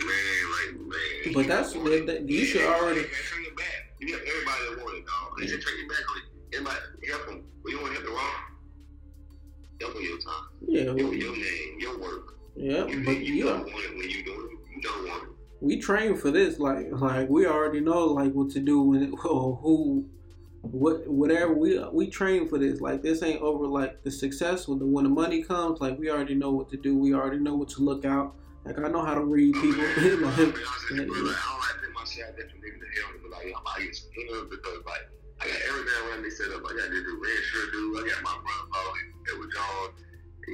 [0.00, 1.34] Man, like, man.
[1.34, 3.02] But that's that, that, you should already.
[3.02, 3.92] Man, turn your back.
[4.00, 5.38] You got everybody that it, dog.
[5.38, 6.56] They should turn your back on it.
[6.56, 7.44] Everybody, help them.
[7.62, 8.48] But you want to help the wrong?
[9.80, 10.48] Them your time.
[10.66, 12.37] Yeah, Your, your name, your work.
[12.58, 14.74] Yeah, You, but you you don't want it when you doing it.
[14.74, 15.28] You don't want it.
[15.60, 16.58] we train for this.
[16.58, 20.04] Like, like we already know like what to do when or who,
[20.62, 22.80] what whatever we we train for this.
[22.80, 23.66] Like this ain't over.
[23.66, 26.76] Like the success when the when the money comes, like we already know what to
[26.76, 26.98] do.
[26.98, 28.34] We already know what to look out.
[28.64, 29.80] Like I know how to read people.
[29.80, 32.26] I'll be honest with Like, you, bro, like, I don't like to put my shit
[32.26, 35.06] out there for niggas to hell, but like, I'm out here scared because like,
[35.40, 36.66] I got everything around me set up.
[36.66, 38.02] I got this red shirt dude.
[38.02, 38.98] I got my brother,
[39.30, 39.48] that was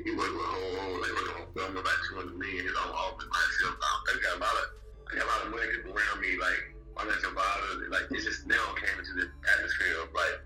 [0.02, 2.66] He worked with whole, whole, like, working on film about 200 million.
[2.66, 3.78] His own office by himself.
[3.78, 4.66] I got a lot of,
[5.06, 6.60] I got a lot of money people around me, like,
[6.98, 7.90] financial advisors.
[7.90, 10.36] Like, it just now came into the atmosphere of like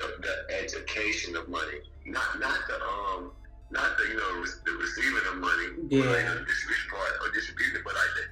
[0.00, 3.32] the, the education of money, not not the um.
[3.68, 6.06] Not the you know the receiving of money, Yeah.
[6.06, 8.22] or like the distribution part or distribution, but like the,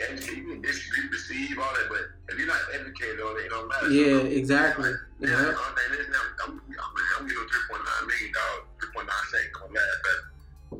[0.00, 3.50] educate, you can distribute, receive all that, but if you're not educated on it, it
[3.50, 3.90] don't matter.
[3.90, 4.90] yeah, exactly.
[5.20, 5.54] Yeah, Yeah.
[5.54, 6.10] I'm saying.
[6.44, 9.94] I'm, I'm, I'm getting three point nine million dollars, three point nine seconds on that.
[10.04, 10.18] But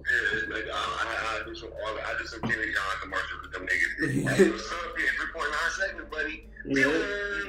[0.05, 3.53] yeah, it's like I, I, I do some, I do some Kenny John commercials with
[3.55, 3.93] them niggas.
[4.25, 4.93] Like, what's up?
[4.99, 6.37] Yeah, three point nine seconds, buddy.
[6.67, 6.91] Yeah.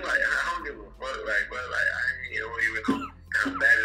[0.04, 1.18] Like I don't give a fuck.
[1.26, 3.80] Like, but like I ain't you know even know kind of bad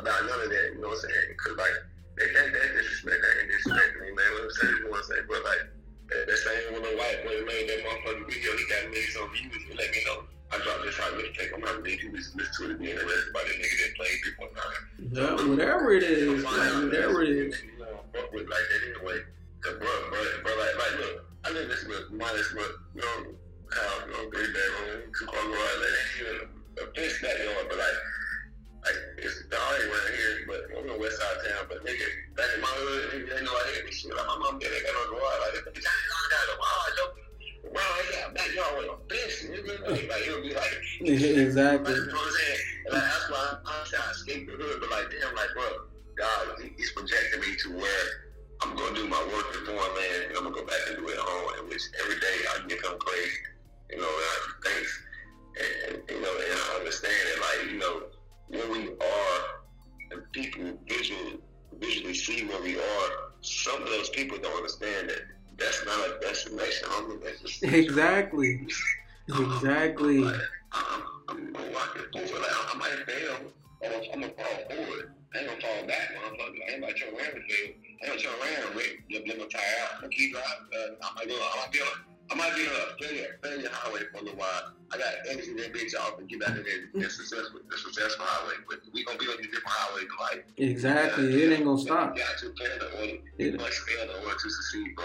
[0.00, 0.66] about none of that.
[0.74, 1.28] You know what I'm saying?
[1.42, 1.76] Cause like
[2.16, 4.28] they think that disrespect, that ain't disrespect me, man.
[4.38, 5.62] What I'm saying, you want to say, but like.
[6.08, 9.62] That, that same the white boy made that motherfucking video, he got millions of views.
[9.66, 10.22] He let me know.
[10.52, 11.50] I dropped this hot mixtape.
[11.54, 12.78] I'm not need you to listen to it.
[12.78, 15.42] The rest by the nigga that played 3.9.
[15.42, 17.62] Yeah, whatever it is, like whatever it is.
[17.62, 19.18] You know, fuck with like that anyway.
[19.60, 23.34] Cause bro, bro, bro, like, like, look, I live this with minus, but you know,
[23.74, 25.78] house, you know, three bedroom, two car garage.
[25.82, 26.48] Like, ain't even
[26.78, 27.98] uh, a bitch that yard, but like,
[28.86, 31.66] like it's the all around here, but I'm in the west side town.
[31.66, 32.06] But nigga,
[32.38, 34.14] back in my hood, nigga, they know I hate this shit.
[34.14, 35.40] Like my mom did, they got no garage.
[35.42, 36.94] Like, I ain't got a garage.
[36.94, 37.04] yo.
[37.66, 39.74] Bro, I got a backyard with a bitch, nigga.
[40.06, 40.74] Like, it'll be like.
[41.02, 41.94] Exactly.
[41.94, 42.60] You know what I'm saying?
[42.86, 44.78] And like, that's why I'm trying to escape the hood.
[44.78, 45.66] But like, damn, like, bro,
[46.14, 48.06] God, he's projecting me to where
[48.62, 51.10] I'm gonna do my work in foreign land, and I'm gonna go back and do
[51.10, 51.58] it at home.
[51.58, 53.42] In which every day I become crazy.
[53.90, 54.90] You know, and I do things,
[55.58, 58.15] and you know, and I understand that, like, you know,
[58.48, 59.42] where we are,
[60.12, 61.38] and people visually
[61.80, 63.10] visually see where we are.
[63.42, 65.20] Some of those people don't understand that
[65.58, 66.88] that's not a destination.
[66.88, 67.22] Homie.
[67.22, 68.66] That's just Exactly.
[69.28, 70.18] Exactly.
[70.18, 70.40] like,
[70.72, 72.42] I'm, I'm it forward.
[72.42, 73.36] Like, I might fail,
[73.84, 75.12] I'm, I'm gonna fall forward.
[75.34, 76.56] I ain't gonna fall back, motherfucker.
[76.68, 77.68] I ain't about to turn around and fail.
[78.02, 79.02] I ain't gonna turn around, Rick.
[79.12, 79.90] Let, let me tire out.
[79.96, 80.66] I'm gonna keep driving.
[80.72, 81.34] Uh, I might go.
[81.34, 81.88] I might be on.
[82.30, 84.72] I might be on a failure, failure highway for a little while.
[84.92, 87.02] I got to exit that bitch off and get back in there.
[87.02, 88.54] The successful, the successful highway.
[88.68, 90.44] But we gonna be on these different highways in life.
[90.56, 91.42] Exactly.
[91.42, 92.16] It ain't gonna stop.
[92.16, 93.22] You got to fail in order.
[93.38, 95.04] You must fail in order to succeed, bro.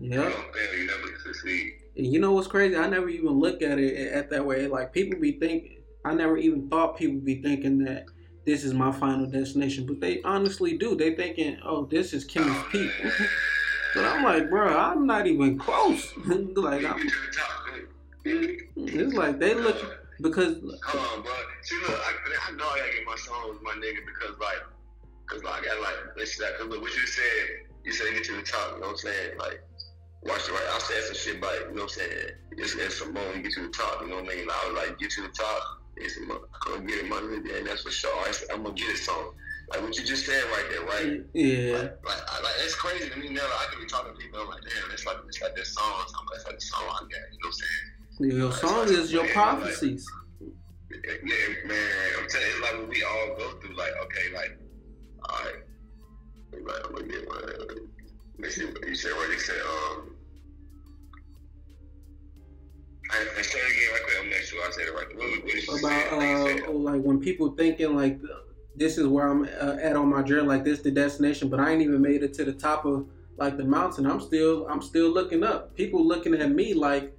[0.00, 1.72] You don't fail, you never succeed.
[1.96, 2.76] And you know what's crazy?
[2.76, 4.66] I never even look at it at that way.
[4.66, 8.06] Like people be thinking, I never even thought people be thinking that
[8.44, 10.96] this is my final destination, but they honestly do.
[10.96, 12.90] They thinking, oh, this is Kimmy's Oh, peak.
[13.94, 16.12] but I'm like, bro, I'm not even close.
[16.26, 17.08] like I'm,
[18.24, 19.76] it's like they look
[20.20, 21.32] because Come on, bro.
[21.62, 22.12] See, look, I,
[22.48, 24.62] I know I gotta get my songs, my nigga, because like,
[25.26, 26.58] cause like, I got like, that.
[26.58, 27.46] Cause look, what you said,
[27.84, 28.74] you said get to the top.
[28.74, 29.38] You know what I'm saying?
[29.38, 29.60] Like,
[30.22, 30.68] watch the right.
[30.70, 32.30] I said some shit like, you know what I'm saying?
[32.52, 33.34] It's, it's some more.
[33.42, 34.02] Get to the top.
[34.02, 34.46] You know what I mean?
[34.48, 35.62] I was like, get to the top.
[35.96, 38.10] It's I'm gonna get it, my nigga, and that's for sure.
[38.26, 39.34] I said, I'm gonna get it song.
[39.70, 41.22] Like what you just said right there, right?
[41.32, 43.46] yeah, Like, like, I- like it's crazy to me now.
[43.46, 44.40] I can be talking to people.
[44.40, 46.04] I'm like, damn, it's like it's like this song.
[46.18, 47.10] I'm like, it's like the song I got.
[47.30, 47.86] You know what I'm saying?
[48.20, 50.06] Your song is your prophecies.
[50.90, 51.78] Yeah, man,
[52.20, 53.76] I'm telling you, it's like what we all go through.
[53.76, 54.58] Like, okay, like,
[55.28, 55.54] all right,
[56.64, 57.42] Like, I'm gonna get one.
[57.46, 59.12] Let me see what you said.
[59.12, 59.60] What you said?
[59.60, 60.10] Um.
[63.10, 64.16] I, I said it again right quick.
[64.22, 65.16] I'm not sure I said it right.
[65.16, 66.62] What, what did you about say?
[66.62, 68.18] uh, like when people thinking like
[68.76, 71.70] this is where I'm uh, at on my journey, like this the destination, but I
[71.70, 73.06] ain't even made it to the top of
[73.36, 74.06] like the mountain.
[74.06, 75.74] I'm still I'm still looking up.
[75.76, 77.14] People looking at me like,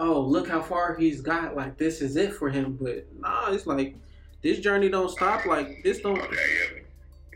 [0.00, 1.54] oh look how far he's got.
[1.54, 2.76] Like this is it for him.
[2.80, 3.94] But nah, it's like
[4.42, 5.46] this journey don't stop.
[5.46, 6.18] Like this don't.
[6.18, 6.80] Okay, yeah.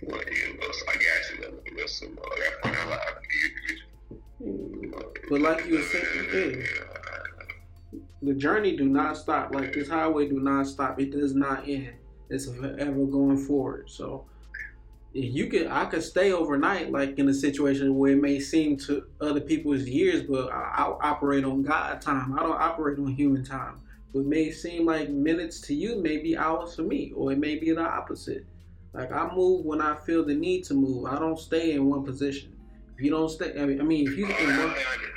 [0.02, 1.76] Well, yeah, I got you.
[1.76, 2.18] Listen.
[2.20, 2.26] Uh,
[2.64, 3.00] I got to find.
[5.30, 6.66] But like you were saying,
[7.92, 9.54] yeah, the journey do not stop.
[9.54, 11.00] Like this highway do not stop.
[11.00, 11.92] It does not end.
[12.30, 13.88] It's forever going forward.
[13.90, 14.26] So
[15.14, 19.04] you could, I could stay overnight, like in a situation where it may seem to
[19.20, 22.36] other people as years, but I, I operate on God time.
[22.38, 23.80] I don't operate on human time.
[24.12, 27.56] What may seem like minutes to you may be hours for me, or it may
[27.56, 28.44] be the opposite.
[28.92, 31.06] Like I move when I feel the need to move.
[31.06, 32.52] I don't stay in one position.
[32.96, 34.74] If you don't stay, I mean, I mean if you Oh, in one,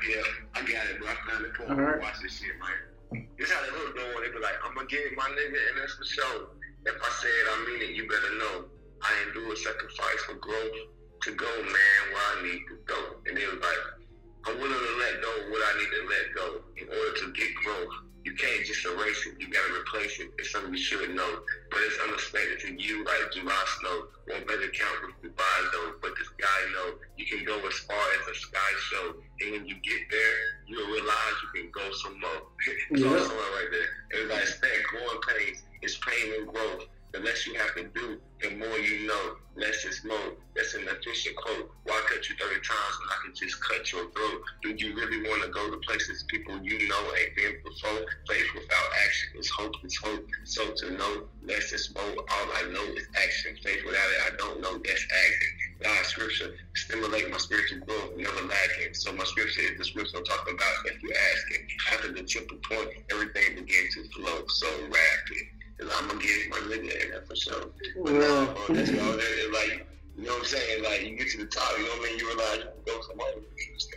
[0.09, 0.21] yeah.
[0.55, 1.09] I got it, bro.
[1.09, 1.53] I found it.
[1.53, 2.01] Come All right.
[2.01, 3.27] watch this shit, man.
[3.37, 4.13] This how the hood doing.
[4.21, 6.47] They be like, I'm gonna get my nigga, and that's for sure.
[6.85, 7.95] If I say it, I mean it.
[7.95, 8.65] You better know.
[9.01, 10.77] I endure a sacrifice for growth
[11.23, 12.99] to go, man, where I need to go.
[13.27, 13.81] And it was like,
[14.47, 17.27] I'm willing to let go of what I need to let go in order to
[17.33, 17.93] get growth.
[18.23, 19.39] You can't just erase it.
[19.39, 20.27] You gotta replace it.
[20.37, 21.39] It's something you should know.
[21.71, 24.07] But it's unexpected to you, like July Snow.
[24.27, 25.31] One better count with the
[25.71, 25.95] though.
[26.01, 29.15] But this guy know you can go as far as a sky show.
[29.39, 30.37] And when you get there,
[30.67, 32.51] you'll realize you can go some more.
[32.91, 33.15] it's Yeah.
[33.15, 33.23] yeah.
[33.23, 34.19] somewhere right there.
[34.19, 35.63] It's like expect growing pains.
[35.81, 36.83] It's pain and growth.
[37.17, 39.37] The less you have to do, the more you know.
[39.55, 40.37] Less is more.
[40.55, 41.71] That's an efficient quote.
[41.85, 44.41] Why cut you 30 times when I can just cut your throat?
[44.61, 48.05] Do you really want to go to places people you know ain't been before?
[48.29, 50.27] Faith without action is hope is hope.
[50.43, 52.05] So to know, less is more.
[52.05, 53.57] All I know is action.
[53.63, 54.77] Faith without it, I don't know.
[54.77, 55.49] That's action.
[55.81, 58.93] God's scripture stimulate my spiritual growth, never lacking.
[58.93, 61.61] So my scripture is the scripture I'm talking about if you ask it.
[61.93, 65.56] After the triple point, everything begins to flow so rapid.
[65.79, 67.65] And I'm gonna get my nigga in there for sure.
[68.03, 70.83] But Well- now, that's all that like, you know what I'm saying?
[70.83, 72.19] Like, you get to the top, you know what I mean?
[72.19, 73.33] You realize you can go somewhere.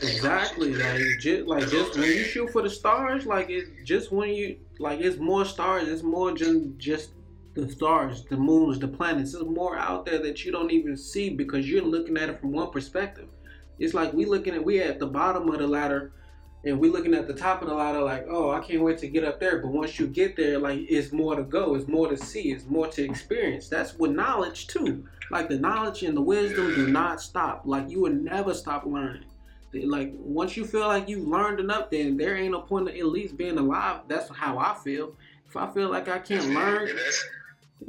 [0.02, 4.30] Exactly, like just like just when you shoot for the stars, like it's just when
[4.30, 5.88] you like it's more stars.
[5.88, 7.10] It's more than just
[7.54, 9.32] the stars, the moons, the planets.
[9.32, 12.52] There's more out there that you don't even see because you're looking at it from
[12.52, 13.28] one perspective.
[13.78, 16.12] It's like we looking at we at the bottom of the ladder,
[16.64, 18.02] and we're looking at the top of the ladder.
[18.02, 19.58] Like, oh, I can't wait to get up there.
[19.58, 21.74] But once you get there, like it's more to go.
[21.74, 22.52] It's more to see.
[22.52, 23.68] It's more to experience.
[23.68, 25.06] That's with knowledge too.
[25.30, 27.62] Like the knowledge and the wisdom do not stop.
[27.64, 29.24] Like you will never stop learning
[29.72, 33.06] like once you feel like you've learned enough, then there ain't no point of at
[33.06, 34.00] least being alive.
[34.08, 35.14] That's how I feel.
[35.48, 36.88] If I feel like I can't learn,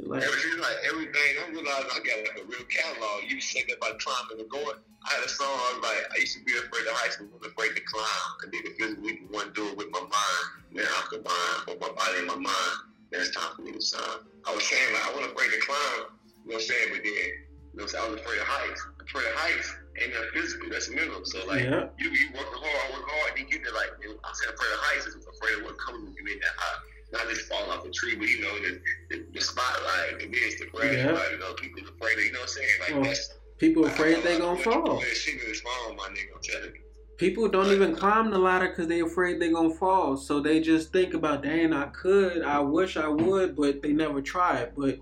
[0.00, 3.28] like everything, like everything, I realized I got like a real catalog.
[3.28, 4.80] You say that about climbing and going.
[5.04, 7.28] I had a song I was like, I used to be afraid of heights, but
[7.28, 8.28] was afraid to climb.
[8.40, 10.44] I did it physically, to do it with my mind.
[10.72, 12.76] Now I mind, with my body and my mind.
[13.12, 14.24] Now it's time for me to sign.
[14.48, 16.16] I was saying like I wasn't afraid to climb.
[16.46, 16.88] You know what I'm saying?
[16.96, 18.04] But then, you know what I'm saying?
[18.04, 18.80] I was afraid of heights.
[19.04, 19.68] Afraid of heights
[20.00, 20.66] ain't that physical.
[20.72, 21.20] That's mental.
[21.28, 21.92] So like, Yeah.
[22.00, 23.76] you you work hard, work hard, and you get there.
[23.76, 26.56] Like I said, afraid of heights is afraid of what comes when you in that
[26.56, 26.80] high.
[27.12, 28.80] Not just fall off a tree, but you know the
[29.10, 31.12] the, the spotlight, the this, the crash, Yeah.
[31.12, 32.24] like, you know, people afraid of.
[32.24, 32.68] You know what I'm saying?
[32.80, 33.34] Like Well, that's.
[33.58, 34.98] people afraid they gonna fall.
[35.00, 36.72] That shit is wrong, my nigga.
[37.18, 40.16] People don't even climb the ladder because they afraid they gonna fall.
[40.16, 44.20] So they just think about, dang, I could, I wish I would, but they never
[44.20, 44.72] try it.
[44.76, 44.98] But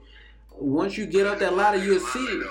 [0.51, 2.47] once you get up that ladder, you'll see it.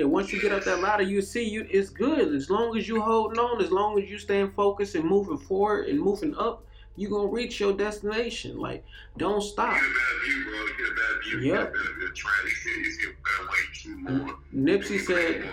[0.00, 1.66] Yeah, once you get up that ladder, you see you.
[1.70, 5.04] It's good as long as you holding on, as long as you staying focused and
[5.04, 6.64] moving forward and moving up.
[6.96, 8.58] You gonna reach your destination.
[8.58, 8.84] Like,
[9.18, 9.74] don't stop.
[9.74, 10.54] get a better view, bro.
[10.54, 11.38] You get a better view.
[11.38, 11.56] You Yeah.
[11.56, 12.12] get a better view.
[12.14, 14.36] Try to see, you see a better way to more.
[14.54, 15.44] Nipsey said.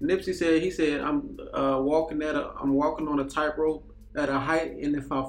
[0.00, 3.84] Nipsey said he said I'm uh, walking at a I'm walking on a tightrope
[4.16, 5.24] at a height, and if I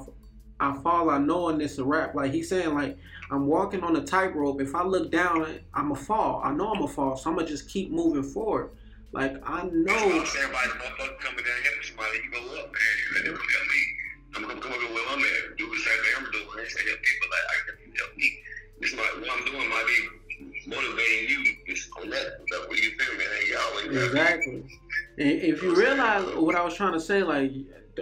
[0.60, 2.14] I fall, I know and it's a wrap.
[2.16, 2.98] Like he's saying, like
[3.30, 4.60] I'm walking on a tightrope.
[4.60, 6.40] If I look down, I'm a fall.
[6.44, 8.70] I know I'm a fall, so I'm gonna just keep moving forward.
[9.12, 9.94] Like I know.
[9.94, 10.52] I'm saying.
[10.52, 12.94] By the motherfucker coming down helping somebody, you go up, man.
[12.98, 13.82] You let them help me.
[14.36, 15.56] I'm gonna come over where I'm at.
[15.56, 16.46] Do the same thing I'm doing.
[16.56, 18.38] They say help people like I can help me.
[18.80, 21.56] This is what I'm doing might be motivating you.
[21.66, 22.40] It's on that.
[22.66, 23.26] What you feel, man?
[23.40, 24.04] Hey, y'all.
[24.06, 24.64] Exactly.
[25.18, 27.52] And if you realize what I was trying to say, like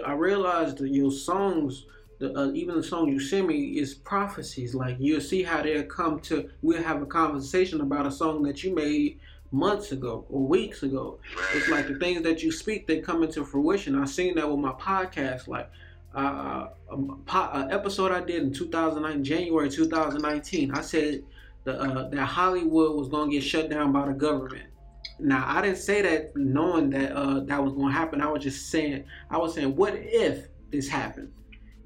[0.05, 1.85] I realized that your songs,
[2.19, 4.73] the, uh, even the song you send me, is prophecies.
[4.73, 6.49] Like you'll see how they'll come to.
[6.63, 9.19] We'll have a conversation about a song that you made
[9.51, 11.19] months ago or weeks ago.
[11.53, 13.95] It's like the things that you speak, they come into fruition.
[13.95, 15.69] I've seen that with my podcast, like.
[16.13, 20.71] Uh, a, a episode I did in 2009, January 2019.
[20.71, 21.23] I said
[21.63, 24.65] the, uh, that Hollywood was gonna get shut down by the government
[25.19, 28.21] Now I didn't say that knowing that uh, that was going to happen.
[28.21, 31.31] I was just saying I was saying what if this happened,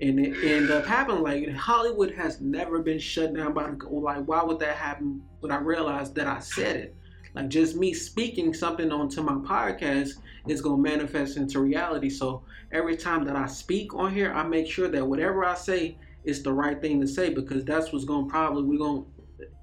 [0.01, 1.23] and it ended up happening.
[1.23, 4.25] Like Hollywood has never been shut down by the like.
[4.25, 5.21] Why would that happen?
[5.41, 6.95] But I realized that I said it.
[7.35, 10.13] Like just me speaking something onto my podcast
[10.47, 12.09] is gonna manifest into reality.
[12.09, 15.97] So every time that I speak on here, I make sure that whatever I say
[16.23, 19.03] is the right thing to say because that's what's gonna probably we're gonna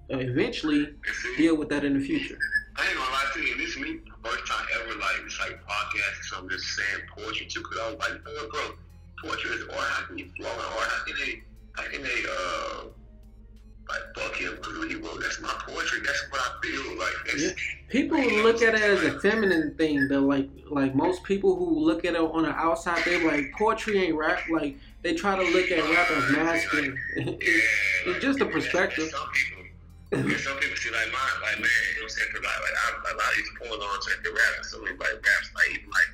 [0.08, 0.88] eventually
[1.36, 2.38] deal with that in the future.
[2.76, 3.56] I ain't gonna lie to you.
[3.56, 6.22] This is me first time ever like it's like podcast.
[6.22, 8.70] So I'm just saying poetry too, because I was like, bro, bro,
[9.22, 9.78] poetry is art.
[9.78, 10.88] How can you flow in art?
[10.88, 11.42] How can they?
[11.76, 12.22] How can they?
[12.28, 12.84] Uh,
[13.88, 15.20] like fuck him because he wrote.
[15.20, 16.00] That's my poetry.
[16.04, 17.14] That's what I feel like.
[17.26, 17.50] That's, yeah.
[17.94, 20.08] People look at it as a feminine thing.
[20.10, 24.02] Though, like like most people who look at it on the outside, they like poetry
[24.02, 24.42] ain't rap.
[24.50, 24.74] Like
[25.06, 26.98] they try to look at rap as masculine.
[27.14, 27.30] yeah,
[28.10, 29.14] it's just a perspective.
[30.10, 32.30] Yeah, some people see like mine, like man, you know what I'm saying?
[32.34, 35.14] Cause like, like I, a lot of these poems on the rap, some of like
[35.22, 36.10] raps, like even like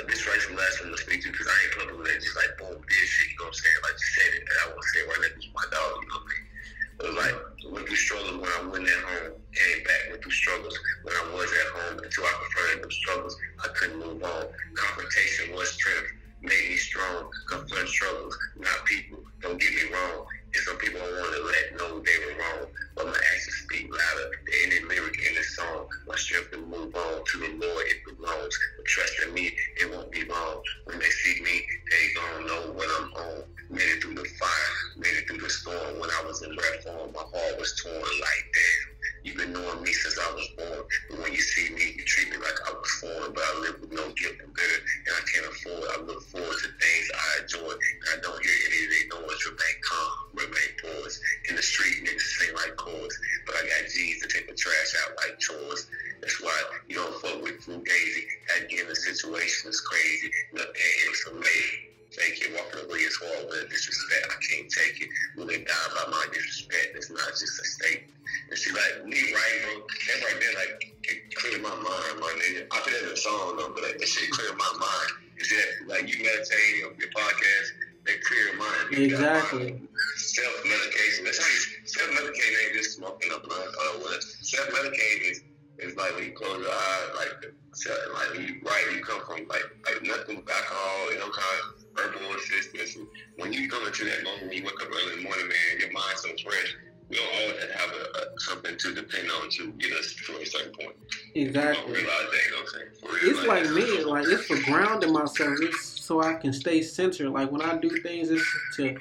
[0.00, 2.24] like this right from last one to speak to, because I ain't comfortable with that.
[2.24, 3.80] Just like boom, this shit, you know what I'm saying?
[3.84, 5.32] Like just said it, and I won't say it right now.
[5.36, 6.55] This my dog, you know what I mean?
[7.00, 7.34] Was like
[7.72, 11.34] went through struggles when I went at home, came back, went through struggles when I
[11.34, 13.36] was at home until I confronted those struggles.
[13.62, 14.46] I couldn't move on.
[14.74, 17.30] Confrontation was strength, made me strong.
[17.48, 19.18] Confront struggles, not people.
[19.40, 20.26] Don't get me wrong.
[20.56, 23.92] And some people don't want to let know they were wrong, but my actions speak
[23.92, 24.28] louder.
[24.46, 28.00] The ending lyric in the song, my strength to move on to the Lord it
[28.08, 28.56] belongs.
[28.78, 30.62] But trust in me, it won't be long.
[30.86, 31.60] When they see me,
[31.92, 33.44] they gonna know when I'm home.
[33.68, 36.00] Made it through the fire, made it through the storm.
[36.00, 38.95] When I was in rap form, my heart was torn like damn.
[39.26, 40.86] You've been knowing me since I was born.
[41.10, 43.34] But when you see me, you treat me like I was foreign.
[43.34, 45.82] But I live with no guilt and bitter, and I can't afford.
[45.82, 49.42] I look forward to things I enjoy, and I don't hear any of their noise.
[49.50, 50.14] Remain calm,
[50.46, 51.18] remain poised.
[51.50, 53.18] In the street, niggas sing like chords,
[53.50, 55.90] but I got G's to take the trash out like chores.
[56.22, 56.54] That's why
[56.86, 58.22] you don't fuck with Fugazi.
[58.54, 60.30] Had getting the situation is crazy.
[60.54, 60.70] Nothing
[61.10, 61.95] is amazing.
[62.16, 64.24] Fake it, walking away is hard with disrespect.
[64.32, 65.08] I can't take it.
[65.36, 68.16] When they die by my disrespect, it's not just a statement.
[68.48, 69.84] And she like, me right, bro.
[69.84, 72.72] That right there, like, it cleared my mind, my nigga.
[72.72, 75.10] I think that's a song, though, but that, that shit cleared my mind.
[75.36, 77.68] Is that, like, you meditate on your podcast,
[78.08, 78.84] they clear your mind.
[78.96, 79.76] You Exactly.
[80.16, 81.28] Self-medication.
[81.28, 84.22] That's how you, self-medicating ain't just smoking up blunt oh, or what.
[84.24, 85.44] Self-medicating is,
[85.84, 89.20] is like when you close your eyes, like, self, like when you right, you come
[89.28, 92.96] from, like, like nothing alcohol, you know, kind of assistance.
[92.96, 93.06] And
[93.36, 95.80] when you come into that moment, when you wake up early in the morning, man,
[95.80, 96.76] your mind's so fresh.
[97.08, 100.44] We don't always have a, a, something to depend on to get us to a
[100.44, 100.96] certain point.
[101.36, 101.92] Exactly.
[101.92, 102.86] that, you know what I'm saying?
[103.00, 105.56] For real, It's like that's- me, like it's for grounding myself.
[105.60, 107.30] It's so I can stay centered.
[107.30, 108.44] Like when I do things, it's
[108.76, 108.96] to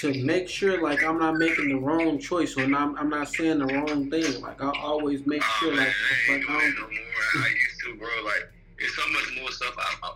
[0.00, 3.58] to make sure like I'm not making the wrong choice or not, I'm not saying
[3.58, 4.40] the wrong thing.
[4.40, 5.94] Like I always make Oh, sure man, like
[6.28, 6.98] I ain't like doing
[7.34, 7.44] I more.
[7.44, 8.08] I used to, bro.
[8.24, 10.12] Like, it's so much more stuff I, I,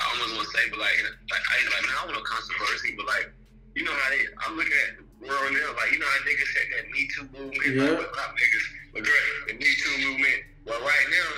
[0.00, 0.96] I almost want to say, but like,
[1.28, 3.28] like I ain't like, man, I want no controversy, but like,
[3.76, 6.50] you know how they, I'm looking at the world now, like, you know how niggas
[6.56, 8.00] said that Me Too movement, Yeah.
[8.00, 8.66] like, not niggas,
[8.96, 10.38] but girl, the Me Too movement.
[10.64, 11.30] Well, right now,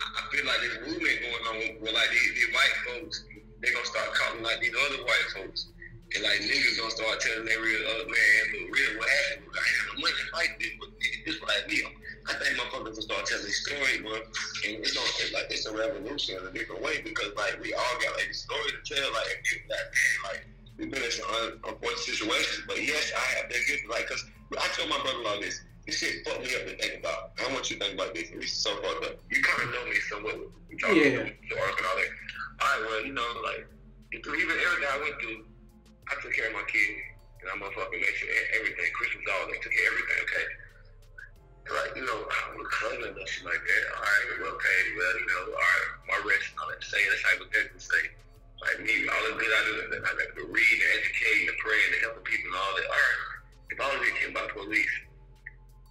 [0.00, 3.24] I feel like there's movement going on where like these, these white folks,
[3.60, 5.68] they gonna start calling like these other white folks.
[6.10, 9.46] And like niggas gonna start telling their real other man, look, real what happened.
[9.54, 11.86] I had money to fight this, but this what I did.
[12.26, 14.18] I think motherfuckers will start telling stories, bro.
[14.18, 17.70] And it's gonna it's like it's a revolution in a different way because like we
[17.74, 19.06] all got like a story to tell.
[19.14, 20.42] Like if you that man, like
[20.78, 23.86] we've been in some un- unfortunate situations, but yes, I have been good.
[23.86, 24.26] Like, cause
[24.58, 25.62] I told my brother-in-law this.
[25.86, 27.32] This shit fucked me up to think about.
[27.40, 28.30] I want you to think about this.
[28.30, 29.16] This is so fucked up.
[29.30, 30.36] You kind of know me somewhat.
[30.70, 31.22] Yeah.
[31.22, 32.10] about the arc and all that.
[32.60, 33.66] All right, well, you know, like
[34.12, 35.44] even everything I went through,
[36.08, 37.00] I took care of my kids,
[37.42, 38.88] and I'm motherfucking make sure everything.
[38.96, 40.20] Christmas all they took care of everything.
[40.24, 40.46] Okay.
[41.70, 42.18] Like you know,
[42.58, 43.82] with cousin and shit like that.
[43.94, 47.22] All right, well, okay, well, you know, all right, my rest, all that saying, that's
[47.26, 48.04] hypothetical say.
[48.60, 49.72] Like me, all the good I do,
[50.04, 52.88] I got to read and educate and pray and helping people and all that.
[52.90, 53.22] All right,
[53.72, 54.94] if I was getting by police,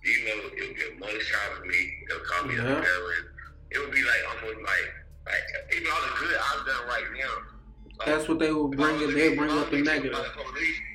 [0.05, 1.79] you know, it would be a money shot for me.
[2.07, 2.77] They'll call me Yeah.
[2.77, 3.23] a felon.
[3.71, 4.87] It would be like almost like,
[5.25, 5.45] like
[5.75, 7.33] even all the good I've done right now.
[8.05, 9.13] That's what they will bring it.
[9.13, 10.17] They bring up the negative.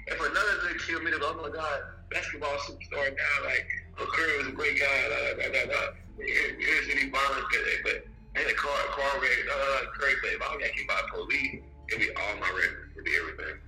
[0.06, 3.66] if another nigga kill me, oh my god, basketball superstar now, like,
[3.98, 5.81] oh, Curry was a great guy, da da da da.
[6.18, 10.52] Here's any violence, but, but ain't a car, car wreck, da, Curry, but if I
[10.55, 13.60] got hit by police, it'd be all my records, it'd be everything.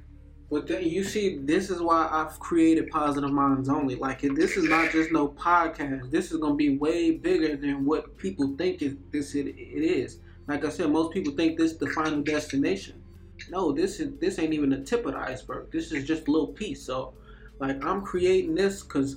[0.51, 3.97] But then you see, this is why I've created Positive Minds Only.
[3.97, 6.11] Like this is not just no podcast.
[6.13, 10.21] This is gonna be way bigger than what people think it this it, it is.
[10.47, 13.03] Like I said, most people think this is the final destination.
[13.51, 15.71] No, this is this ain't even the tip of the iceberg.
[15.71, 16.83] This is just a little piece.
[16.83, 17.15] So,
[17.59, 19.17] like I'm creating this because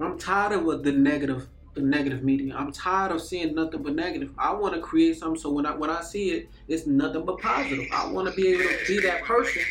[0.00, 2.54] I'm tired of what the negative the negative media.
[2.56, 4.32] I'm tired of seeing nothing but negative.
[4.36, 7.38] I want to create something so when I when I see it, it's nothing but
[7.38, 7.86] positive.
[7.92, 9.62] I want to be able to be that person.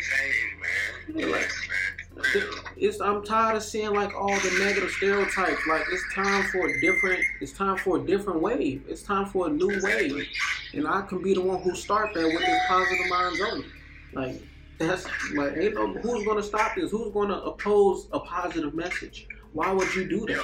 [2.78, 5.62] It's I'm tired of seeing like all the negative stereotypes.
[5.68, 7.24] Like it's time for a different.
[7.42, 8.84] It's time for a different wave.
[8.88, 10.28] It's time for a new wave,
[10.74, 13.66] and I can be the one who start that with this positive minds only.
[14.14, 14.42] Like
[14.80, 16.92] that's like ain't no who's gonna stop this?
[16.92, 19.28] Who's gonna oppose a positive message?
[19.54, 20.44] Why would you do that?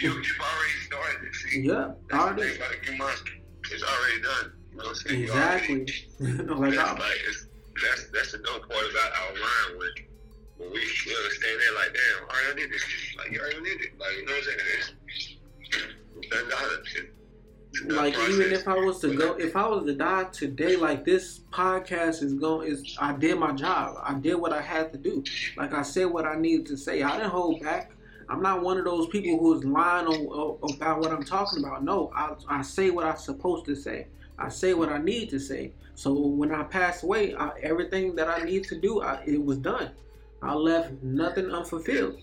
[0.00, 1.34] You, you, you've already started.
[1.34, 2.50] See, Yeah, that's already.
[2.52, 2.60] thing.
[2.92, 3.24] You must.
[3.70, 4.52] It's already done.
[4.70, 5.22] You know what I'm saying?
[5.22, 5.86] Exactly.
[6.20, 7.46] already- like that's like it's,
[7.82, 9.88] that's that's the dumb part about our mind when
[10.58, 12.84] when we we understand that like damn, I already did this.
[13.18, 13.98] Like you already did it.
[13.98, 14.58] Like you know what I'm saying?
[14.78, 14.92] It's,
[15.60, 15.84] it's.
[16.32, 17.06] It's-
[17.86, 21.40] like even if I was to go, if I was to die today, like this
[21.50, 23.96] podcast is going is I did my job.
[24.02, 25.24] I did what I had to do.
[25.56, 27.02] Like I said what I needed to say.
[27.02, 27.92] I didn't hold back.
[28.28, 31.82] I'm not one of those people who's lying on, on- about what I'm talking about.
[31.84, 34.06] No, I I say what I'm supposed to say.
[34.38, 35.72] I say what I need to say.
[35.94, 39.58] So when I pass away, I, everything that I need to do, I, it was
[39.58, 39.90] done.
[40.42, 42.20] I left nothing unfulfilled,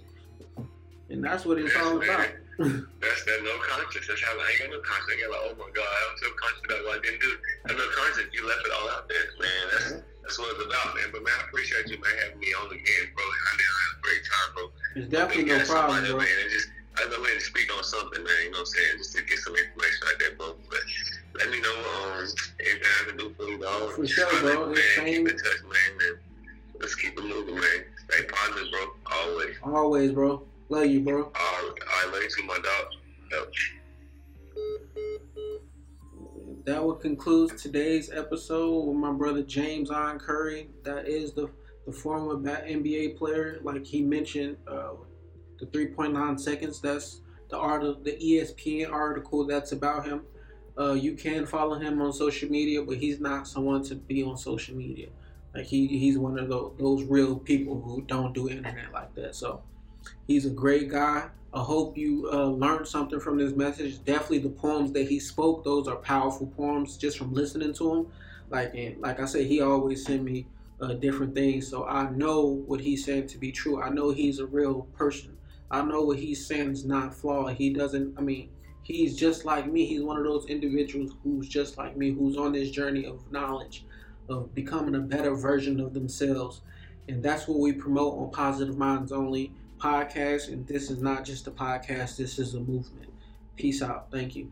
[1.09, 2.27] and that's what it's all about.
[2.59, 4.03] That's that no conscience.
[4.03, 5.15] That's how I ain't got no conscience.
[5.15, 7.31] I got like, oh my god, I'm so conscious about what I didn't do.
[7.65, 8.27] I no conscience.
[8.35, 9.63] You left it all out there, man.
[9.71, 9.87] That's
[10.27, 11.07] that's what it's about, man.
[11.15, 13.23] But man, I appreciate you, man, having me on again, bro.
[13.23, 14.63] I did have a great time, bro.
[14.99, 16.19] It's definitely no problem, bro.
[16.19, 16.67] Man, and just
[16.99, 18.39] I know way to speak on something, man.
[18.43, 18.95] You know what I'm saying?
[18.99, 20.59] Just to get some information out there, bro.
[20.67, 20.83] But
[21.39, 22.27] let me know um
[22.59, 23.95] anything I can do for you, dog.
[23.95, 24.75] For sure, bro.
[24.75, 25.91] Man, keep in touch, man.
[25.95, 26.15] And
[26.83, 27.79] let's keep it moving, man.
[28.11, 28.83] Stay positive, bro.
[29.15, 29.55] Always.
[29.63, 30.43] Always, bro.
[30.69, 31.25] Love you, bro.
[31.25, 32.85] Uh, I love you too, my dog.
[33.31, 33.53] Yep.
[36.65, 40.69] That would conclude today's episode with my brother JamesOn Curry.
[40.83, 41.49] That is the
[41.85, 44.91] the former NBA player, like he mentioned, uh,
[45.59, 46.79] the 3.9 seconds.
[46.79, 50.21] That's the art of the ESPN article that's about him.
[50.77, 54.37] Uh, you can follow him on social media, but he's not someone to be on
[54.37, 55.07] social media.
[55.55, 59.35] Like he, he's one of those, those real people who don't do internet like that.
[59.35, 59.63] So
[60.27, 61.29] he's a great guy.
[61.51, 64.03] I hope you uh, learned something from this message.
[64.05, 68.07] Definitely the poems that he spoke; those are powerful poems just from listening to him.
[68.49, 70.45] Like and like I said, he always sent me
[70.81, 73.81] uh, different things, so I know what he's saying to be true.
[73.81, 75.37] I know he's a real person.
[75.71, 77.55] I know what he's saying is not flawed.
[77.55, 78.17] He doesn't.
[78.17, 78.49] I mean,
[78.83, 79.85] he's just like me.
[79.85, 83.85] He's one of those individuals who's just like me, who's on this journey of knowledge,
[84.29, 86.61] of becoming a better version of themselves,
[87.07, 90.49] and that's what we promote on Positive Minds Only podcast.
[90.49, 93.11] And this is not just a podcast, this is a movement.
[93.55, 94.11] Peace out.
[94.11, 94.51] Thank you.